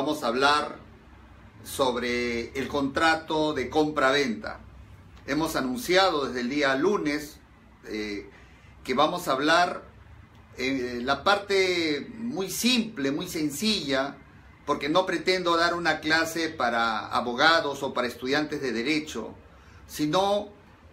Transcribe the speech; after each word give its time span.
vamos 0.00 0.24
a 0.24 0.28
hablar 0.28 0.78
sobre 1.62 2.58
el 2.58 2.68
contrato 2.68 3.52
de 3.52 3.68
compra-venta. 3.68 4.60
Hemos 5.26 5.56
anunciado 5.56 6.24
desde 6.24 6.40
el 6.40 6.48
día 6.48 6.74
lunes 6.74 7.36
eh, 7.84 8.26
que 8.82 8.94
vamos 8.94 9.28
a 9.28 9.32
hablar 9.32 9.82
eh, 10.56 11.00
la 11.02 11.22
parte 11.22 12.10
muy 12.16 12.48
simple, 12.48 13.10
muy 13.10 13.28
sencilla, 13.28 14.16
porque 14.64 14.88
no 14.88 15.04
pretendo 15.04 15.54
dar 15.58 15.74
una 15.74 16.00
clase 16.00 16.48
para 16.48 17.06
abogados 17.08 17.82
o 17.82 17.92
para 17.92 18.08
estudiantes 18.08 18.62
de 18.62 18.72
derecho, 18.72 19.34
sino 19.86 20.48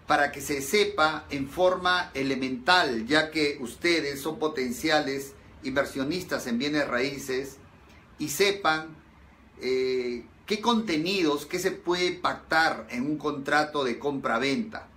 para 0.05 0.33
que 0.33 0.41
se 0.41 0.61
sepa 0.61 1.23
en 1.29 1.47
forma 1.47 2.11
elemental, 2.13 3.07
ya 3.07 3.31
que 3.31 3.57
ustedes 3.61 4.19
son 4.19 4.37
potenciales 4.37 5.33
inversionistas 5.63 6.45
en 6.47 6.57
bienes 6.59 6.85
raíces 6.89 7.55
y 8.19 8.27
sepan 8.27 8.96
eh, 9.61 10.23
qué 10.45 10.61
contenidos, 10.61 11.45
qué 11.45 11.59
se 11.59 11.71
puede 11.71 12.11
pactar 12.11 12.87
en 12.89 13.05
un 13.05 13.17
contrato 13.17 13.83
de 13.83 13.99
compra-venta. 13.99 14.87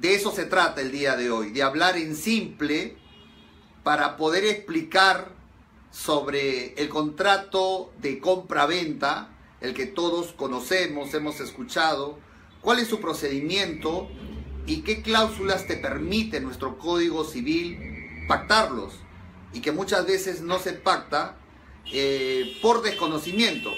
De 0.00 0.14
eso 0.14 0.32
se 0.32 0.44
trata 0.44 0.80
el 0.80 0.92
día 0.92 1.16
de 1.16 1.30
hoy, 1.30 1.50
de 1.50 1.62
hablar 1.62 1.96
en 1.96 2.14
simple 2.14 2.96
para 3.82 4.16
poder 4.16 4.44
explicar 4.44 5.32
sobre 5.90 6.74
el 6.74 6.88
contrato 6.88 7.92
de 8.00 8.20
compra-venta, 8.20 9.30
el 9.60 9.74
que 9.74 9.86
todos 9.86 10.32
conocemos, 10.32 11.14
hemos 11.14 11.40
escuchado, 11.40 12.18
cuál 12.60 12.78
es 12.78 12.88
su 12.88 13.00
procedimiento 13.00 14.08
y 14.66 14.82
qué 14.82 15.02
cláusulas 15.02 15.66
te 15.66 15.76
permite 15.76 16.40
nuestro 16.40 16.78
Código 16.78 17.24
Civil 17.24 18.26
pactarlos 18.28 18.92
y 19.52 19.60
que 19.60 19.72
muchas 19.72 20.06
veces 20.06 20.42
no 20.42 20.58
se 20.58 20.74
pacta 20.74 21.37
eh, 21.92 22.58
por 22.60 22.82
desconocimiento. 22.82 23.72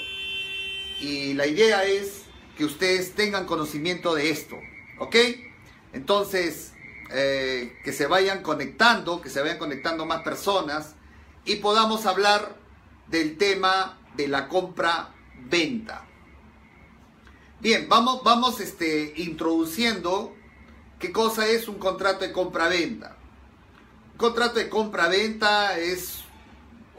Y 1.01 1.35
la 1.35 1.47
idea 1.47 1.85
es 1.85 2.25
que 2.57 2.65
ustedes 2.65 3.15
tengan 3.15 3.47
conocimiento 3.47 4.15
de 4.15 4.31
esto, 4.31 4.59
¿ok? 4.99 5.17
Entonces, 5.93 6.73
eh, 7.13 7.77
que 7.83 7.93
se 7.93 8.07
vayan 8.07 8.43
conectando, 8.43 9.21
que 9.21 9.31
se 9.31 9.41
vayan 9.41 9.59
conectando 9.59 10.07
más 10.07 10.23
personas 10.23 10.95
y 11.45 11.57
podamos 11.57 12.07
hablar 12.07 12.57
del 13.09 13.37
tema 13.37 13.99
de 14.17 14.29
la 14.29 14.49
compra-venta. 14.49 16.07
Bien, 17.61 17.89
vamos, 17.89 18.23
vamos 18.23 18.61
este, 18.61 19.13
introduciendo 19.17 20.35
qué 20.99 21.13
cosa 21.13 21.49
es 21.49 21.67
un 21.67 21.79
contrato 21.79 22.25
de 22.25 22.33
compra-venta. 22.33 23.17
Un 24.13 24.19
contrato 24.19 24.59
de 24.61 24.69
compra-venta 24.69 25.79
es 25.79 26.21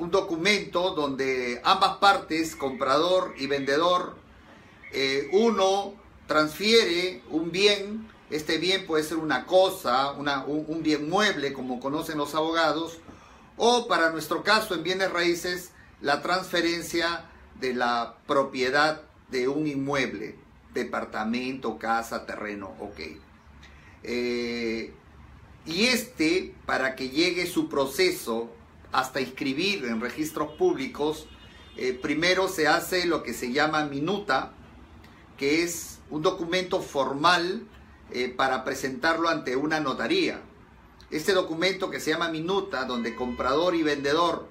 un 0.02 0.10
documento 0.10 0.96
donde 0.96 1.62
ambas 1.64 1.98
partes, 1.98 2.56
comprador 2.56 3.36
y 3.38 3.46
vendedor, 3.46 4.16
eh, 4.94 5.30
uno 5.32 5.94
transfiere 6.26 7.22
un 7.30 7.52
bien, 7.52 8.10
este 8.32 8.58
bien 8.58 8.88
puede 8.88 9.04
ser 9.04 9.18
una 9.18 9.46
cosa, 9.46 10.14
una, 10.14 10.44
un 10.44 10.82
bien 10.82 11.08
mueble, 11.08 11.54
como 11.54 11.80
conocen 11.80 12.18
los 12.18 12.34
abogados, 12.34 12.98
o 13.58 13.88
para 13.88 14.10
nuestro 14.10 14.42
caso 14.42 14.74
en 14.74 14.82
bienes 14.82 15.12
raíces, 15.12 15.70
la 16.02 16.24
transferencia 16.24 17.26
de 17.60 17.76
la 17.76 18.16
propiedad 18.26 19.04
de 19.30 19.50
un 19.50 19.68
inmueble, 19.68 20.36
departamento, 20.74 21.78
casa, 21.78 22.26
terreno, 22.26 22.74
ok. 22.80 23.00
Eh, 24.02 24.94
y 25.68 25.86
este, 25.86 26.56
para 26.66 26.96
que 26.96 27.10
llegue 27.10 27.46
su 27.46 27.70
proceso 27.70 28.50
hasta 28.92 29.22
inscribir 29.22 29.86
en 29.86 30.02
registros 30.02 30.54
públicos, 30.54 31.28
eh, 31.78 31.94
primero 31.94 32.48
se 32.48 32.68
hace 32.68 33.06
lo 33.06 33.24
que 33.24 33.34
se 33.34 33.52
llama 33.52 33.86
minuta, 33.86 34.54
que 35.38 35.64
es 35.64 36.00
un 36.10 36.22
documento 36.22 36.82
formal 36.82 37.64
eh, 38.12 38.30
para 38.30 38.64
presentarlo 38.64 39.30
ante 39.30 39.56
una 39.56 39.80
notaría. 39.80 40.42
Este 41.10 41.34
documento 41.34 41.90
que 41.90 42.00
se 42.00 42.12
llama 42.12 42.30
minuta, 42.30 42.86
donde 42.86 43.16
comprador 43.16 43.76
y 43.76 43.84
vendedor 43.84 44.48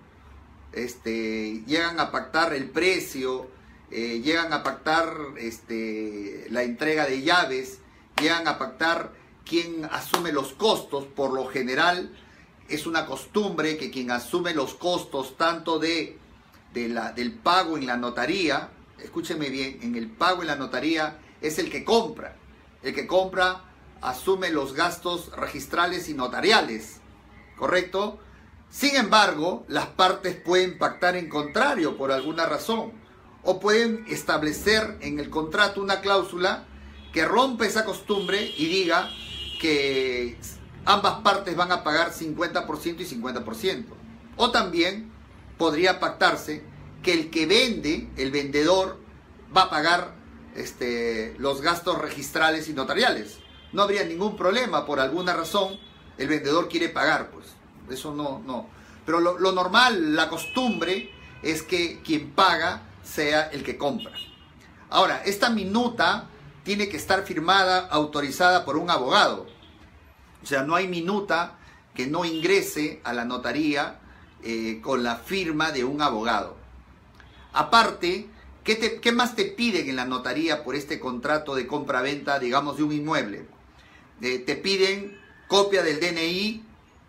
este, 0.73 1.63
llegan 1.67 2.01
a 2.01 2.11
pactar 2.11 2.55
el 2.55 2.71
precio, 2.71 3.49
eh, 3.91 4.21
llegan 4.23 4.53
a 4.53 4.63
pactar 4.63 5.15
este, 5.39 6.47
la 6.51 6.63
entrega 6.63 7.07
de 7.07 7.23
llaves, 7.23 7.81
llegan 8.21 8.47
a 8.49 8.59
pactar 8.59 9.13
quién 9.45 9.85
asume 9.91 10.33
los 10.33 10.53
costos, 10.53 11.05
por 11.05 11.33
lo 11.33 11.47
general 11.47 12.13
es 12.71 12.87
una 12.87 13.07
costumbre 13.07 13.77
que 13.77 13.91
quien 13.91 14.11
asume 14.11 14.55
los 14.55 14.75
costos 14.75 15.37
tanto 15.37 15.79
de, 15.79 16.19
de 16.73 16.89
la, 16.89 17.13
del 17.13 17.33
pago 17.33 17.77
en 17.77 17.87
la 17.87 17.97
notaría, 17.97 18.71
escúcheme 18.99 19.51
bien, 19.51 19.81
en 19.83 19.97
el 19.97 20.09
pago 20.09 20.43
en 20.43 20.49
la 20.49 20.57
notaría 20.57 21.19
es 21.41 21.59
el 21.59 21.71
que 21.71 21.85
compra, 21.85 22.37
el 22.83 22.95
que 22.95 23.07
compra 23.07 23.65
asume 24.01 24.51
los 24.51 24.73
gastos 24.75 25.31
registrales 25.37 26.09
y 26.09 26.15
notariales, 26.15 27.01
¿correcto? 27.59 28.19
Sin 28.71 28.97
embargo, 28.97 29.65
las 29.69 29.87
partes 29.87 30.37
pueden 30.37 30.79
pactar 30.79 31.17
en 31.17 31.29
contrario 31.29 31.97
por 31.97 32.13
alguna 32.13 32.47
razón 32.47 32.93
o 33.43 33.59
pueden 33.59 34.05
establecer 34.09 34.97
en 35.01 35.19
el 35.19 35.29
contrato 35.29 35.83
una 35.83 36.01
cláusula 36.01 36.65
que 37.13 37.25
rompe 37.25 37.67
esa 37.67 37.85
costumbre 37.85 38.55
y 38.57 38.67
diga 38.69 39.11
que 39.61 40.39
ambas 40.85 41.21
partes 41.21 41.57
van 41.57 41.73
a 41.73 41.83
pagar 41.85 42.13
50% 42.13 43.01
y 43.01 43.05
50%. 43.05 43.85
O 44.37 44.51
también 44.51 45.11
podría 45.59 46.01
pactarse 46.01 46.63
que 47.03 47.13
el 47.13 47.31
que 47.31 47.47
vende, 47.47 48.09
el 48.17 48.31
vendedor, 48.31 48.99
va 49.57 49.63
a 49.63 49.71
pagar 49.71 50.15
este, 50.55 51.35
los 51.39 51.61
gastos 51.61 51.99
registrales 51.99 52.69
y 52.69 52.73
notariales 52.73 53.39
no 53.73 53.83
habría 53.83 54.05
ningún 54.05 54.37
problema, 54.37 54.85
por 54.85 55.01
alguna 55.01 55.35
razón 55.35 55.79
el 56.19 56.29
vendedor 56.29 56.69
quiere 56.69 56.89
pagar, 56.89 57.31
pues 57.31 57.47
eso 57.91 58.15
no, 58.15 58.43
no. 58.45 58.67
Pero 59.07 59.21
lo, 59.21 59.53
normal, 59.53 60.15
la 60.15 60.29
costumbre 60.29 61.11
es 61.43 61.63
que 61.63 62.01
quien 62.03 62.33
paga 62.33 62.83
sea 63.03 63.45
el 63.49 63.63
que 63.63 63.79
compra. 63.79 64.13
Ahora, 64.91 65.23
esta 65.25 65.51
minuta 65.51 66.27
tiene 66.63 66.89
que 66.89 66.97
estar 66.97 67.25
firmada, 67.25 67.87
autorizada 67.91 68.65
por 68.65 68.77
un 68.77 68.91
abogado. 68.91 69.47
O 70.43 70.47
sea, 70.47 70.63
no 70.63 70.75
hay 70.75 70.89
minuta 70.89 71.59
que 71.95 72.07
no 72.07 72.25
ingrese 72.25 73.01
a 73.05 73.13
la 73.13 73.25
notaría 73.25 74.01
eh, 74.43 74.81
con 74.83 75.03
la 75.03 75.17
firma 75.17 75.73
de 75.73 75.85
un 75.85 76.03
abogado. 76.03 76.57
Aparte, 77.53 78.29
¿qué, 78.65 79.01
¿qué 79.01 79.13
más 79.13 79.35
te 79.35 79.45
piden 79.45 79.89
en 79.89 79.97
la 79.97 80.05
notaría 80.05 80.65
por 80.65 80.77
este 80.77 81.01
contrato 81.01 81.55
de 81.55 81.67
compra-venta, 81.67 82.39
digamos, 82.39 82.77
de 82.77 82.83
un 82.85 82.93
inmueble? 82.93 83.47
te 84.21 84.55
piden 84.55 85.19
copia 85.49 85.83
del 85.83 85.99
DNI 85.99 86.63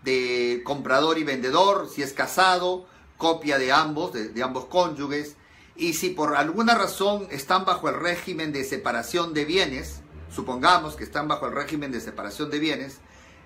de 0.04 0.62
comprador 0.64 1.18
y 1.18 1.24
vendedor, 1.24 1.90
si 1.90 2.02
es 2.02 2.14
casado, 2.14 2.88
copia 3.18 3.60
de 3.60 3.72
ambos, 3.72 4.14
de, 4.14 4.44
ambos 4.44 4.66
cónyuges, 4.66 5.36
y 5.76 5.94
si 5.94 6.10
por 6.10 6.36
alguna 6.36 6.76
razón 6.76 7.28
están 7.30 7.66
bajo 7.66 7.88
el 7.90 8.00
régimen 8.00 8.52
de 8.52 8.64
separación 8.64 9.34
de 9.34 9.46
bienes, 9.46 10.02
supongamos 10.34 10.96
que 10.96 11.04
están 11.04 11.28
bajo 11.28 11.48
el 11.48 11.54
régimen 11.54 11.92
de 11.92 12.02
separación 12.02 12.50
de 12.50 12.60
bienes, 12.60 12.98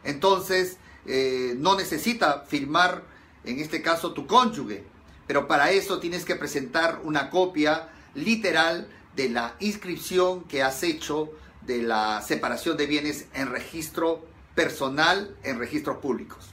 entonces 0.05 0.77
eh, 1.05 1.55
no 1.57 1.75
necesita 1.75 2.45
firmar, 2.47 3.03
en 3.43 3.59
este 3.59 3.81
caso, 3.81 4.13
tu 4.13 4.25
cónyuge, 4.25 4.83
pero 5.27 5.47
para 5.47 5.71
eso 5.71 5.99
tienes 5.99 6.25
que 6.25 6.35
presentar 6.35 7.01
una 7.03 7.29
copia 7.29 7.89
literal 8.13 8.87
de 9.15 9.29
la 9.29 9.55
inscripción 9.59 10.43
que 10.45 10.63
has 10.63 10.83
hecho 10.83 11.31
de 11.61 11.81
la 11.81 12.21
separación 12.21 12.77
de 12.77 12.85
bienes 12.85 13.25
en 13.33 13.49
registro 13.49 14.25
personal, 14.55 15.35
en 15.43 15.59
registros 15.59 15.97
públicos. 15.97 16.49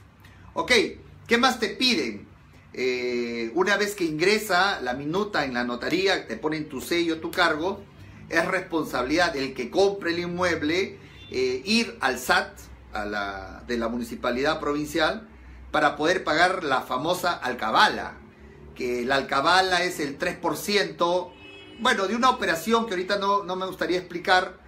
Ok, 0.53 0.71
¿qué 1.27 1.37
más 1.37 1.59
te 1.59 1.69
piden? 1.69 2.27
Eh, 2.73 3.51
una 3.53 3.77
vez 3.77 3.95
que 3.95 4.03
ingresa 4.03 4.81
la 4.81 4.93
minuta 4.93 5.45
en 5.45 5.53
la 5.53 5.63
notaría, 5.63 6.27
te 6.27 6.37
ponen 6.37 6.69
tu 6.69 6.81
sello, 6.81 7.19
tu 7.19 7.31
cargo, 7.31 7.83
es 8.29 8.45
responsabilidad 8.45 9.33
del 9.33 9.53
que 9.53 9.69
compre 9.69 10.11
el 10.11 10.19
inmueble 10.19 10.97
eh, 11.29 11.61
ir 11.65 11.97
al 11.99 12.17
SAT 12.17 12.59
a 12.93 13.05
la, 13.05 13.63
de 13.67 13.77
la 13.77 13.87
municipalidad 13.87 14.59
provincial 14.59 15.27
para 15.71 15.95
poder 15.95 16.23
pagar 16.23 16.63
la 16.63 16.81
famosa 16.81 17.33
alcabala, 17.33 18.13
que 18.75 19.05
la 19.05 19.15
alcabala 19.15 19.83
es 19.83 19.99
el 19.99 20.19
3%, 20.19 21.31
bueno, 21.79 22.07
de 22.07 22.15
una 22.15 22.29
operación 22.29 22.85
que 22.85 22.91
ahorita 22.93 23.17
no, 23.17 23.43
no 23.43 23.55
me 23.55 23.65
gustaría 23.65 23.97
explicar, 23.97 24.63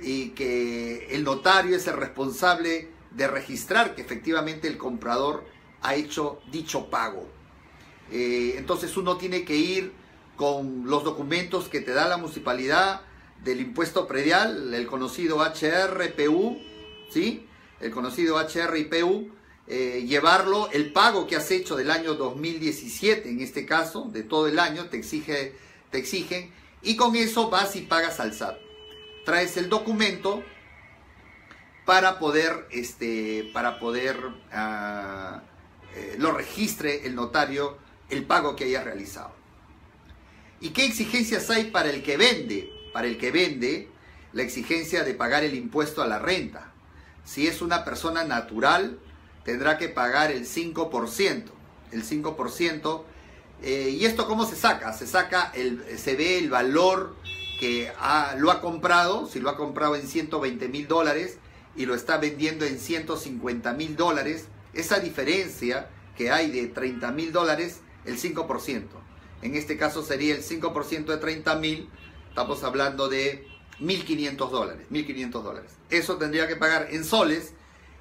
y 0.00 0.30
que 0.30 1.08
el 1.10 1.24
notario 1.24 1.76
es 1.76 1.86
el 1.86 1.96
responsable 1.96 2.90
de 3.12 3.28
registrar 3.28 3.94
que 3.94 4.02
efectivamente 4.02 4.68
el 4.68 4.76
comprador 4.76 5.44
ha 5.82 5.94
hecho 5.94 6.40
dicho 6.50 6.90
pago. 6.90 7.26
Eh, 8.12 8.54
entonces 8.56 8.96
uno 8.96 9.16
tiene 9.16 9.44
que 9.44 9.56
ir 9.56 9.92
con 10.36 10.86
los 10.86 11.02
documentos 11.02 11.68
que 11.68 11.80
te 11.80 11.92
da 11.92 12.08
la 12.08 12.18
municipalidad 12.18 13.00
del 13.42 13.60
impuesto 13.60 14.06
predial, 14.06 14.74
el 14.74 14.86
conocido 14.86 15.38
HRPU, 15.38 16.58
¿sí? 17.10 17.45
El 17.80 17.90
conocido 17.90 18.38
HRPU, 18.38 19.30
eh, 19.66 20.04
llevarlo, 20.06 20.70
el 20.70 20.92
pago 20.92 21.26
que 21.26 21.36
has 21.36 21.50
hecho 21.50 21.76
del 21.76 21.90
año 21.90 22.14
2017, 22.14 23.28
en 23.28 23.40
este 23.40 23.66
caso, 23.66 24.08
de 24.12 24.22
todo 24.22 24.46
el 24.46 24.58
año, 24.58 24.86
te, 24.86 24.96
exige, 24.96 25.54
te 25.90 25.98
exigen, 25.98 26.52
y 26.82 26.96
con 26.96 27.16
eso 27.16 27.50
vas 27.50 27.76
y 27.76 27.82
pagas 27.82 28.20
al 28.20 28.32
SAT. 28.32 28.58
Traes 29.24 29.56
el 29.56 29.68
documento 29.68 30.42
para 31.84 32.18
poder, 32.18 32.66
este, 32.70 33.50
para 33.52 33.78
poder, 33.78 34.16
ah, 34.52 35.42
eh, 35.94 36.16
lo 36.18 36.32
registre 36.32 37.06
el 37.06 37.14
notario 37.14 37.78
el 38.08 38.24
pago 38.24 38.54
que 38.54 38.64
hayas 38.64 38.84
realizado. 38.84 39.32
¿Y 40.60 40.70
qué 40.70 40.86
exigencias 40.86 41.50
hay 41.50 41.70
para 41.70 41.90
el 41.90 42.02
que 42.02 42.16
vende? 42.16 42.70
Para 42.92 43.06
el 43.08 43.18
que 43.18 43.30
vende, 43.30 43.88
la 44.32 44.42
exigencia 44.42 45.04
de 45.04 45.14
pagar 45.14 45.44
el 45.44 45.54
impuesto 45.54 46.02
a 46.02 46.06
la 46.06 46.18
renta. 46.18 46.72
Si 47.26 47.46
es 47.46 47.60
una 47.60 47.84
persona 47.84 48.24
natural, 48.24 48.98
tendrá 49.44 49.76
que 49.76 49.88
pagar 49.88 50.30
el 50.30 50.46
5%. 50.46 51.44
El 51.92 52.04
5%. 52.04 53.02
Eh, 53.62 53.90
¿Y 53.98 54.04
esto 54.06 54.26
cómo 54.26 54.46
se 54.46 54.56
saca? 54.56 54.92
Se 54.92 55.06
saca, 55.06 55.50
el, 55.54 55.84
se 55.98 56.14
ve 56.14 56.38
el 56.38 56.48
valor 56.48 57.16
que 57.58 57.92
lo 58.36 58.50
ha 58.50 58.60
comprado, 58.60 59.26
si 59.26 59.40
lo 59.40 59.50
ha 59.50 59.56
comprado 59.56 59.96
en 59.96 60.06
120 60.06 60.68
mil 60.68 60.86
dólares 60.88 61.38
y 61.74 61.86
lo 61.86 61.94
está 61.94 62.18
vendiendo 62.18 62.64
en 62.64 62.78
150 62.78 63.72
mil 63.72 63.96
dólares, 63.96 64.46
esa 64.72 65.00
diferencia 65.00 65.88
que 66.16 66.30
hay 66.30 66.50
de 66.50 66.68
30 66.68 67.10
mil 67.12 67.32
dólares, 67.32 67.80
el 68.04 68.18
5%. 68.18 68.84
En 69.42 69.54
este 69.54 69.76
caso 69.76 70.02
sería 70.02 70.34
el 70.34 70.42
5% 70.42 71.06
de 71.06 71.16
30 71.16 71.56
mil, 71.56 71.90
estamos 72.28 72.62
hablando 72.62 73.08
de 73.08 73.46
1.500 73.80 74.50
dólares, 74.50 74.86
1.500 74.90 75.30
dólares. 75.42 75.72
Eso 75.90 76.16
tendría 76.16 76.48
que 76.48 76.56
pagar 76.56 76.88
en 76.90 77.04
soles 77.04 77.52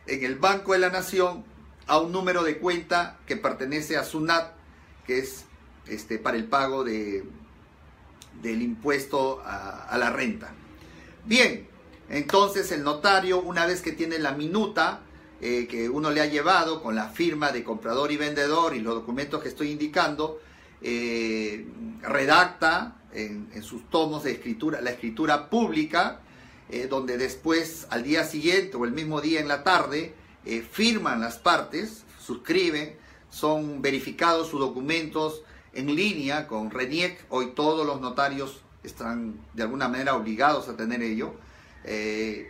en 0.07 0.23
el 0.23 0.35
Banco 0.35 0.73
de 0.73 0.79
la 0.79 0.89
Nación 0.89 1.43
a 1.87 1.99
un 1.99 2.11
número 2.11 2.43
de 2.43 2.57
cuenta 2.57 3.19
que 3.25 3.37
pertenece 3.37 3.97
a 3.97 4.03
SUNAT, 4.03 4.53
que 5.05 5.19
es 5.19 5.45
este, 5.87 6.17
para 6.17 6.37
el 6.37 6.45
pago 6.45 6.83
de, 6.83 7.23
del 8.41 8.61
impuesto 8.61 9.41
a, 9.45 9.95
la 9.97 10.09
renta. 10.09 10.53
Bien, 11.25 11.67
entonces 12.09 12.71
el 12.71 12.83
notario, 12.83 13.41
una 13.41 13.65
vez 13.65 13.81
que 13.81 13.91
tiene 13.91 14.19
la 14.19 14.31
minuta 14.31 15.01
eh, 15.41 15.67
que 15.67 15.89
uno 15.89 16.11
le 16.11 16.21
ha 16.21 16.25
llevado 16.25 16.81
con 16.81 16.95
la 16.95 17.09
firma 17.09 17.51
de 17.51 17.63
comprador 17.63 18.11
y 18.11 18.17
vendedor 18.17 18.75
y 18.75 18.79
los 18.79 18.95
documentos 18.95 19.41
que 19.43 19.49
estoy 19.49 19.71
indicando, 19.71 20.39
eh, 20.81 21.65
redacta 22.01 22.95
en, 23.15 23.63
sus 23.63 23.89
tomos 23.89 24.23
de 24.23 24.31
escritura, 24.31 24.81
la 24.81 24.91
escritura 24.91 25.49
pública, 25.49 26.19
eh, 26.69 26.87
donde 26.87 27.17
después 27.17 27.87
al 27.89 28.03
día 28.03 28.23
siguiente 28.23 28.77
o 28.77 28.85
el 28.85 28.91
mismo 28.91 29.21
día 29.21 29.39
en 29.39 29.47
la 29.47 29.63
tarde 29.63 30.13
eh, 30.45 30.61
firman 30.69 31.21
las 31.21 31.37
partes, 31.37 32.03
suscriben, 32.19 32.95
son 33.29 33.81
verificados 33.81 34.49
sus 34.49 34.59
documentos 34.59 35.43
en 35.73 35.95
línea 35.95 36.47
con 36.47 36.71
RENIEC. 36.71 37.25
Hoy 37.29 37.51
todos 37.55 37.85
los 37.85 38.01
notarios 38.01 38.61
están 38.83 39.39
de 39.53 39.63
alguna 39.63 39.87
manera 39.87 40.15
obligados 40.15 40.69
a 40.69 40.77
tener 40.77 41.01
ello. 41.01 41.33
Eh, 41.83 42.49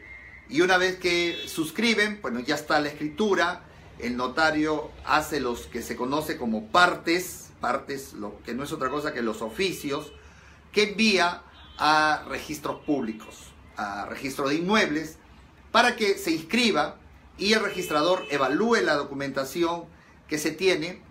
y 0.49 0.61
una 0.61 0.77
vez 0.77 0.97
que 0.97 1.35
suscriben, 1.47 2.19
bueno, 2.21 2.39
ya 2.39 2.55
está 2.55 2.79
la 2.79 2.89
escritura, 2.89 3.63
el 3.99 4.15
notario 4.15 4.91
hace 5.05 5.39
los 5.39 5.67
que 5.67 5.81
se 5.81 5.95
conoce 5.95 6.37
como 6.37 6.67
partes, 6.67 7.49
partes, 7.59 8.13
lo 8.13 8.41
que 8.43 8.53
no 8.53 8.63
es 8.63 8.71
otra 8.71 8.89
cosa 8.89 9.13
que 9.13 9.21
los 9.21 9.41
oficios, 9.41 10.11
que 10.75 10.83
envía 10.83 11.41
a 11.77 12.25
registros 12.27 12.81
públicos, 12.81 13.47
a 13.77 14.05
registro 14.07 14.49
de 14.49 14.55
inmuebles, 14.55 15.17
para 15.71 15.95
que 15.95 16.17
se 16.17 16.31
inscriba 16.31 16.97
y 17.37 17.53
el 17.53 17.63
registrador 17.63 18.25
evalúe 18.29 18.81
la 18.83 18.95
documentación 18.95 19.85
que 20.27 20.37
se 20.37 20.51
tiene 20.51 21.01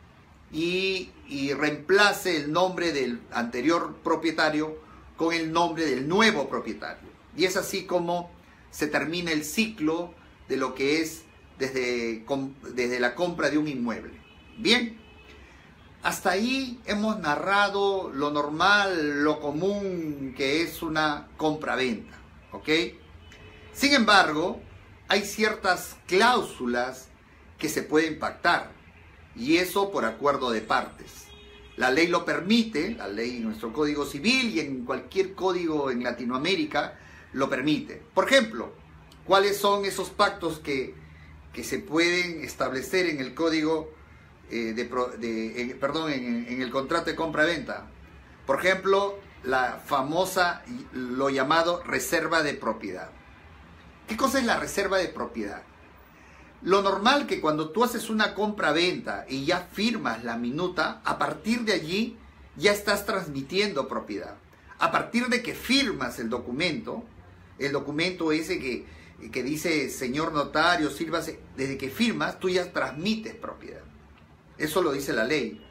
y, 0.53 1.11
reemplace 1.59 2.37
el 2.37 2.53
nombre 2.53 2.93
del 2.93 3.21
anterior 3.33 3.97
propietario 4.05 4.79
con 5.17 5.33
el 5.33 5.51
nombre 5.51 5.87
del 5.87 6.07
nuevo 6.07 6.49
propietario. 6.49 7.09
Y 7.37 7.47
es 7.47 7.57
así 7.57 7.87
como 7.87 8.31
se 8.71 8.87
termina 8.87 9.33
el 9.33 9.45
ciclo 9.45 10.13
de 10.49 10.59
lo 10.59 10.75
que 10.75 11.01
es 11.01 11.23
desde, 11.59 12.25
desde 12.75 13.01
la 13.01 13.15
compra 13.15 13.49
de 13.49 13.59
un 13.59 13.67
inmueble. 13.67 14.21
Bien, 14.59 15.01
hasta 16.05 16.33
ahí 16.33 16.79
hemos 16.85 17.19
narrado 17.19 18.11
lo 18.13 18.31
normal, 18.31 19.25
lo 19.25 19.41
común 19.41 20.35
que 20.37 20.61
es 20.61 20.83
una 20.83 21.29
compra-venta, 21.39 22.15
¿ok? 22.53 22.69
Sin 23.73 23.95
embargo, 23.95 24.61
hay 25.09 25.23
ciertas 25.23 25.97
cláusulas 26.07 27.09
que 27.57 27.71
se 27.71 27.83
pueden 27.83 28.19
pactar 28.19 28.71
y 29.35 29.57
eso 29.57 29.91
por 29.91 30.05
acuerdo 30.05 30.51
de 30.51 30.61
partes. 30.61 31.25
La 31.79 31.91
ley 31.91 32.07
lo 32.07 32.27
permite, 32.27 32.95
la 32.95 33.09
ley 33.09 33.39
en 33.39 33.45
nuestro 33.45 33.73
Código 33.73 34.05
Civil 34.05 34.55
y 34.55 34.61
en 34.61 34.85
cualquier 34.85 35.35
código 35.35 35.91
en 35.91 36.05
Latinoamérica 36.05 36.99
lo 37.33 37.49
permite. 37.49 38.03
Por 38.13 38.27
ejemplo, 38.27 38.75
¿cuáles 39.25 39.57
son 39.57 39.87
esos 39.87 40.11
pactos 40.11 40.59
que, 40.59 40.95
que 41.55 41.65
se 41.65 41.79
pueden 41.79 42.45
establecer 42.45 43.07
en 43.07 43.21
el 43.21 43.33
Código 43.33 43.91
eh, 44.57 44.73
de, 44.73 45.75
perdón, 45.81 46.13
en, 46.13 46.63
el 46.63 46.71
contrato 46.71 47.07
de 47.07 47.17
compra-venta. 47.17 47.89
Por 48.47 48.61
ejemplo, 48.61 49.19
la 49.43 49.83
famosa, 49.85 50.63
lo 50.93 51.29
llamado 51.29 51.83
reserva 51.83 52.45
de 52.45 52.55
propiedad. 52.55 53.11
¿Qué 54.07 54.17
cosa 54.17 54.39
es 54.39 54.45
la 54.45 54.61
reserva 54.61 54.99
de 54.99 55.09
propiedad? 55.09 55.63
Lo 56.63 56.83
normal 56.83 57.27
que 57.27 57.41
cuando 57.41 57.71
tú 57.71 57.83
haces 57.83 58.09
una 58.11 58.35
compra-venta 58.35 59.27
y 59.29 59.45
ya 59.45 59.69
firmas 59.73 60.23
la 60.23 60.37
minuta, 60.37 61.01
a 61.05 61.19
partir 61.19 61.63
de 61.63 61.73
allí 61.73 62.17
ya 62.57 62.71
estás 62.71 63.07
transmitiendo 63.07 63.89
propiedad. 63.89 64.37
A 64.79 64.93
partir 64.93 65.27
de 65.27 65.43
que 65.43 65.55
firmas 65.55 66.21
el 66.21 66.31
documento, 66.31 67.03
el 67.59 67.73
documento 67.73 68.31
ese 68.31 68.61
que, 68.61 68.87
que 69.33 69.43
dice 69.43 69.91
señor 69.91 70.33
notario, 70.33 70.91
sírvase, 70.91 71.41
desde 71.57 71.77
que 71.77 71.91
firmas, 71.91 72.39
tú 72.39 72.49
ya 72.49 72.73
transmites 72.73 73.35
propiedad. 73.35 73.83
Eso 74.59 74.83
lo 74.83 74.93
dice 74.93 75.13
la 75.13 75.25
ley. 75.25 75.65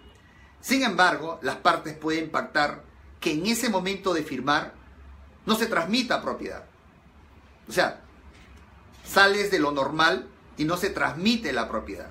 Sin 0.62 0.84
embargo, 0.84 1.40
las 1.42 1.58
partes 1.58 1.96
pueden 1.96 2.30
pactar 2.30 2.84
que 3.20 3.32
en 3.32 3.46
ese 3.46 3.70
momento 3.70 4.14
de 4.14 4.24
firmar 4.24 4.74
no 5.46 5.56
se 5.56 5.68
transmita 5.68 6.22
propiedad. 6.22 6.66
O 7.68 7.72
sea, 7.72 8.02
sales 9.06 9.52
de 9.52 9.60
lo 9.60 9.72
normal 9.72 10.28
y 10.58 10.66
no 10.66 10.78
se 10.78 10.90
transmite 10.90 11.54
la 11.54 11.70
propiedad. 11.70 12.10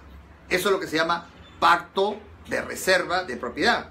Eso 0.49 0.68
es 0.68 0.73
lo 0.73 0.80
que 0.80 0.87
se 0.87 0.96
llama 0.96 1.28
pacto 1.61 2.18
de 2.49 2.61
reserva 2.61 3.25
de 3.25 3.37
propiedad. 3.37 3.90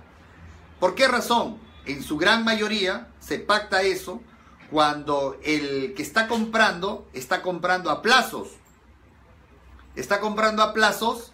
¿Por 0.80 0.96
qué 0.96 1.08
razón? 1.08 1.60
En 1.86 2.04
su 2.04 2.18
gran 2.18 2.44
mayoría 2.44 3.08
se 3.20 3.40
pacta 3.40 3.82
eso 3.82 4.22
cuando 4.70 5.40
el 5.44 5.94
que 5.96 6.04
está 6.04 6.28
comprando 6.28 7.08
está 7.14 7.42
comprando 7.42 7.90
a 7.90 8.02
plazos. 8.02 8.50
Está 9.96 10.20
comprando 10.20 10.64
a 10.64 10.74
plazos 10.74 11.31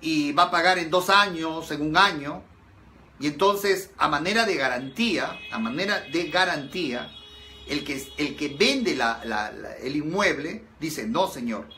y 0.00 0.32
va 0.32 0.44
a 0.44 0.50
pagar 0.50 0.78
en 0.78 0.90
dos 0.90 1.10
años, 1.10 1.70
en 1.70 1.82
un 1.82 1.96
año. 1.96 2.42
Y 3.18 3.26
entonces, 3.26 3.90
a 3.98 4.08
manera 4.08 4.46
de 4.46 4.56
garantía, 4.56 5.38
a 5.50 5.58
manera 5.58 6.00
de 6.00 6.30
garantía, 6.30 7.12
el 7.68 7.84
que, 7.84 8.02
el 8.16 8.36
que 8.36 8.48
vende 8.48 8.98
el 9.82 9.96
inmueble 9.96 10.64
dice, 10.80 11.06
no, 11.06 11.28
señor, 11.28 11.68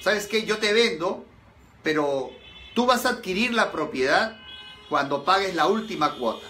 ¿sabes 0.00 0.26
qué? 0.26 0.44
Yo 0.44 0.58
te 0.58 0.72
vendo, 0.72 1.24
pero 1.82 2.30
tú 2.74 2.86
vas 2.86 3.04
a 3.04 3.10
adquirir 3.10 3.52
la 3.52 3.70
propiedad 3.70 4.38
cuando 4.88 5.24
pagues 5.24 5.54
la 5.54 5.66
última 5.66 6.14
cuota. 6.14 6.46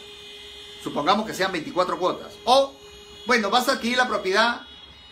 Supongamos 0.83 1.26
que 1.26 1.35
sean 1.35 1.50
24 1.50 1.99
cuotas. 1.99 2.35
O, 2.45 2.73
bueno, 3.26 3.50
vas 3.50 3.68
a 3.68 3.73
adquirir 3.73 3.99
la 3.99 4.06
propiedad 4.06 4.62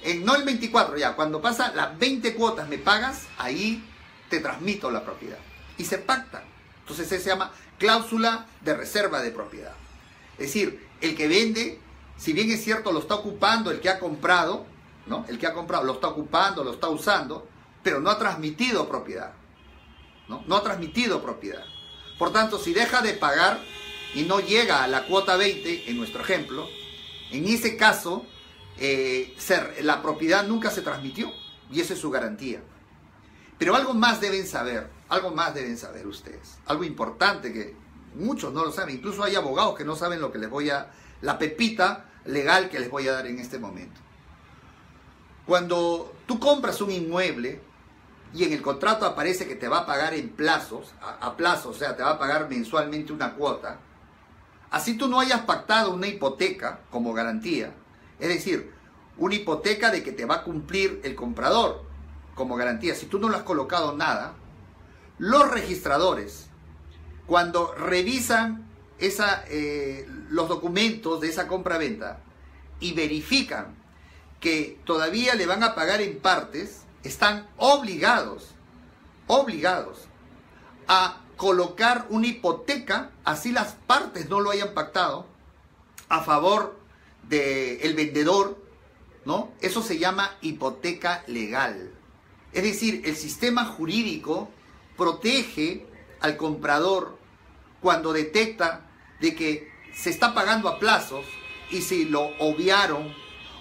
en 0.02 0.24
no 0.24 0.36
el 0.36 0.44
24, 0.44 0.96
ya, 0.98 1.16
cuando 1.16 1.40
pasa 1.40 1.72
las 1.74 1.98
20 1.98 2.34
cuotas 2.34 2.68
me 2.68 2.78
pagas, 2.78 3.26
ahí 3.38 3.82
te 4.28 4.38
transmito 4.38 4.90
la 4.90 5.02
propiedad 5.02 5.38
y 5.78 5.84
se 5.84 5.98
pacta. 5.98 6.44
Entonces 6.80 7.08
se 7.08 7.18
llama 7.18 7.52
cláusula 7.78 8.46
de 8.60 8.74
reserva 8.74 9.22
de 9.22 9.30
propiedad. 9.30 9.74
Es 10.34 10.46
decir, 10.46 10.86
el 11.00 11.16
que 11.16 11.28
vende, 11.28 11.80
si 12.16 12.32
bien 12.32 12.50
es 12.50 12.62
cierto, 12.62 12.92
lo 12.92 13.00
está 13.00 13.14
ocupando 13.14 13.70
el 13.70 13.80
que 13.80 13.88
ha 13.88 13.98
comprado, 13.98 14.66
¿no? 15.06 15.24
El 15.28 15.38
que 15.38 15.46
ha 15.46 15.54
comprado 15.54 15.84
lo 15.84 15.94
está 15.94 16.08
ocupando, 16.08 16.64
lo 16.64 16.72
está 16.72 16.88
usando, 16.88 17.48
pero 17.82 18.00
no 18.00 18.10
ha 18.10 18.18
transmitido 18.18 18.88
propiedad. 18.88 19.32
¿no? 20.28 20.42
no 20.46 20.56
ha 20.56 20.62
transmitido 20.62 21.22
propiedad. 21.22 21.64
Por 22.18 22.32
tanto, 22.32 22.58
si 22.58 22.72
deja 22.72 23.02
de 23.02 23.14
pagar 23.14 23.60
y 24.14 24.22
no 24.22 24.40
llega 24.40 24.84
a 24.84 24.88
la 24.88 25.06
cuota 25.06 25.36
20, 25.36 25.90
en 25.90 25.96
nuestro 25.96 26.22
ejemplo, 26.22 26.68
en 27.30 27.46
ese 27.46 27.76
caso, 27.76 28.24
eh, 28.78 29.36
la 29.82 30.02
propiedad 30.02 30.46
nunca 30.46 30.70
se 30.70 30.82
transmitió 30.82 31.32
y 31.70 31.80
esa 31.80 31.94
es 31.94 32.00
su 32.00 32.10
garantía. 32.10 32.62
Pero 33.58 33.76
algo 33.76 33.94
más 33.94 34.20
deben 34.20 34.46
saber, 34.46 34.90
algo 35.08 35.30
más 35.30 35.54
deben 35.54 35.78
saber 35.78 36.06
ustedes, 36.06 36.58
algo 36.66 36.84
importante 36.84 37.52
que 37.52 37.76
muchos 38.14 38.52
no 38.52 38.64
lo 38.64 38.72
saben, 38.72 38.96
incluso 38.96 39.22
hay 39.22 39.34
abogados 39.36 39.76
que 39.76 39.84
no 39.84 39.96
saben 39.96 40.20
lo 40.20 40.32
que 40.32 40.38
les 40.38 40.50
voy 40.50 40.70
a, 40.70 40.90
la 41.20 41.38
pepita 41.38 42.06
legal 42.24 42.68
que 42.68 42.80
les 42.80 42.90
voy 42.90 43.08
a 43.08 43.12
dar 43.12 43.26
en 43.26 43.38
este 43.38 43.58
momento. 43.58 44.00
Cuando 45.46 46.14
tú 46.26 46.38
compras 46.38 46.80
un 46.80 46.90
inmueble, 46.90 47.60
y 48.32 48.42
en 48.42 48.52
el 48.52 48.62
contrato 48.62 49.06
aparece 49.06 49.46
que 49.46 49.54
te 49.54 49.68
va 49.68 49.80
a 49.80 49.86
pagar 49.86 50.14
en 50.14 50.30
plazos, 50.30 50.92
a, 51.00 51.24
a 51.24 51.36
plazo, 51.36 51.70
o 51.70 51.74
sea, 51.74 51.96
te 51.96 52.02
va 52.02 52.10
a 52.10 52.18
pagar 52.18 52.48
mensualmente 52.48 53.12
una 53.12 53.34
cuota, 53.34 53.78
así 54.70 54.96
tú 54.96 55.06
no 55.06 55.20
hayas 55.20 55.42
pactado 55.42 55.94
una 55.94 56.08
hipoteca 56.08 56.80
como 56.90 57.12
garantía, 57.12 57.72
es 58.18 58.28
decir, 58.28 58.72
una 59.16 59.36
hipoteca 59.36 59.90
de 59.90 60.02
que 60.02 60.10
te 60.10 60.24
va 60.24 60.36
a 60.36 60.42
cumplir 60.42 61.00
el 61.04 61.14
comprador 61.14 61.83
como 62.34 62.56
garantía, 62.56 62.94
si 62.94 63.06
tú 63.06 63.18
no 63.18 63.28
lo 63.28 63.36
has 63.36 63.42
colocado 63.42 63.96
nada, 63.96 64.34
los 65.18 65.50
registradores, 65.50 66.46
cuando 67.26 67.72
revisan 67.74 68.66
esa, 68.98 69.44
eh, 69.48 70.06
los 70.28 70.48
documentos 70.48 71.20
de 71.20 71.28
esa 71.28 71.46
compra-venta 71.46 72.18
y 72.80 72.92
verifican 72.92 73.74
que 74.40 74.78
todavía 74.84 75.34
le 75.34 75.46
van 75.46 75.62
a 75.62 75.74
pagar 75.74 76.00
en 76.02 76.18
partes, 76.18 76.82
están 77.02 77.48
obligados, 77.56 78.50
obligados 79.26 80.08
a 80.86 81.20
colocar 81.36 82.06
una 82.10 82.26
hipoteca, 82.26 83.10
así 83.24 83.52
las 83.52 83.72
partes 83.86 84.28
no 84.28 84.40
lo 84.40 84.50
hayan 84.50 84.74
pactado, 84.74 85.26
a 86.08 86.22
favor 86.22 86.78
del 87.22 87.94
vendedor, 87.94 88.58
¿no? 89.24 89.50
Eso 89.60 89.82
se 89.82 89.98
llama 89.98 90.36
hipoteca 90.42 91.24
legal. 91.26 91.93
Es 92.54 92.62
decir, 92.62 93.02
el 93.04 93.16
sistema 93.16 93.64
jurídico 93.64 94.48
protege 94.96 95.84
al 96.20 96.36
comprador 96.36 97.18
cuando 97.80 98.12
detecta 98.12 98.86
de 99.20 99.34
que 99.34 99.72
se 99.92 100.10
está 100.10 100.34
pagando 100.34 100.68
a 100.68 100.78
plazos 100.78 101.26
y 101.70 101.82
si 101.82 102.04
lo 102.04 102.22
obviaron 102.38 103.12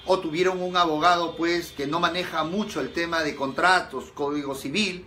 o 0.05 0.19
tuvieron 0.19 0.61
un 0.61 0.77
abogado 0.77 1.35
pues 1.35 1.71
que 1.71 1.87
no 1.87 1.99
maneja 1.99 2.43
mucho 2.43 2.81
el 2.81 2.93
tema 2.93 3.23
de 3.23 3.35
contratos, 3.35 4.11
código 4.13 4.53
civil, 4.53 5.05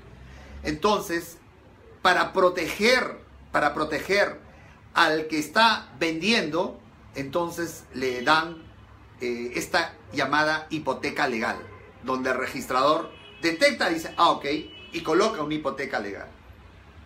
entonces 0.65 1.39
para 2.03 2.33
proteger, 2.33 3.19
para 3.53 3.73
proteger 3.73 4.41
al 4.95 5.29
que 5.29 5.39
está 5.39 5.93
vendiendo, 6.01 6.81
entonces 7.15 7.85
le 7.95 8.23
dan 8.23 8.65
eh, 9.21 9.53
esta 9.55 9.95
llamada 10.13 10.67
hipoteca 10.71 11.29
legal, 11.29 11.57
donde 12.03 12.31
el 12.31 12.37
registrador 12.37 13.16
detecta 13.41 13.89
dice, 13.89 14.13
ah, 14.17 14.31
ok, 14.31 14.45
y 14.93 15.01
coloca 15.03 15.43
una 15.43 15.55
hipoteca 15.55 16.01
legal. 16.01 16.29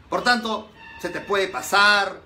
Por 0.08 0.22
tanto, 0.22 0.70
se 1.00 1.08
te 1.08 1.20
puede 1.20 1.48
pasar, 1.48 2.20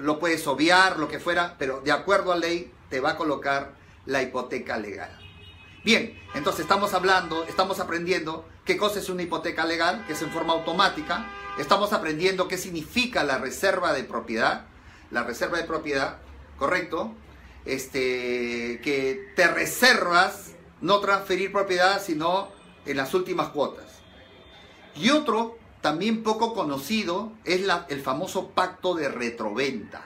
lo 0.00 0.18
puedes 0.18 0.46
obviar, 0.46 0.98
lo 0.98 1.08
que 1.08 1.18
fuera, 1.18 1.56
pero 1.58 1.80
de 1.80 1.92
acuerdo 1.92 2.32
a 2.32 2.36
ley 2.36 2.72
te 2.88 3.00
va 3.00 3.10
a 3.10 3.16
colocar 3.16 3.74
la 4.06 4.22
hipoteca 4.22 4.78
legal. 4.78 5.18
Bien, 5.84 6.20
entonces 6.34 6.60
estamos 6.60 6.94
hablando, 6.94 7.44
estamos 7.44 7.80
aprendiendo 7.80 8.48
qué 8.64 8.76
cosa 8.76 9.00
es 9.00 9.08
una 9.08 9.22
hipoteca 9.22 9.64
legal, 9.64 10.04
que 10.06 10.12
es 10.12 10.22
en 10.22 10.30
forma 10.30 10.52
automática. 10.52 11.26
Estamos 11.58 11.92
aprendiendo 11.92 12.46
qué 12.46 12.56
significa 12.56 13.24
la 13.24 13.38
reserva 13.38 13.92
de 13.92 14.04
propiedad. 14.04 14.66
La 15.10 15.24
reserva 15.24 15.58
de 15.58 15.64
propiedad, 15.64 16.18
correcto, 16.56 17.14
este, 17.64 18.80
que 18.82 19.32
te 19.36 19.48
reservas 19.48 20.52
no 20.80 21.00
transferir 21.00 21.52
propiedad, 21.52 22.02
sino 22.02 22.48
en 22.86 22.96
las 22.96 23.14
últimas 23.14 23.48
cuotas. 23.48 23.86
Y 24.94 25.10
otro 25.10 25.58
también 25.80 26.22
poco 26.22 26.54
conocido 26.54 27.32
es 27.44 27.62
el 27.88 28.00
famoso 28.00 28.50
pacto 28.50 28.94
de 28.94 29.08
retroventa. 29.08 30.04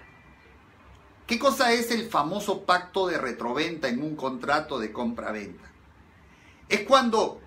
¿Qué 1.27 1.39
cosa 1.39 1.73
es 1.73 1.91
el 1.91 2.09
famoso 2.09 2.63
pacto 2.63 3.09
de 3.09 3.19
retroventa 3.19 3.89
en 3.89 4.03
un 4.03 4.15
contrato 4.17 4.79
de 4.79 4.93
compra-venta? 4.93 5.71
Es 6.69 6.83
cuando 6.83 7.41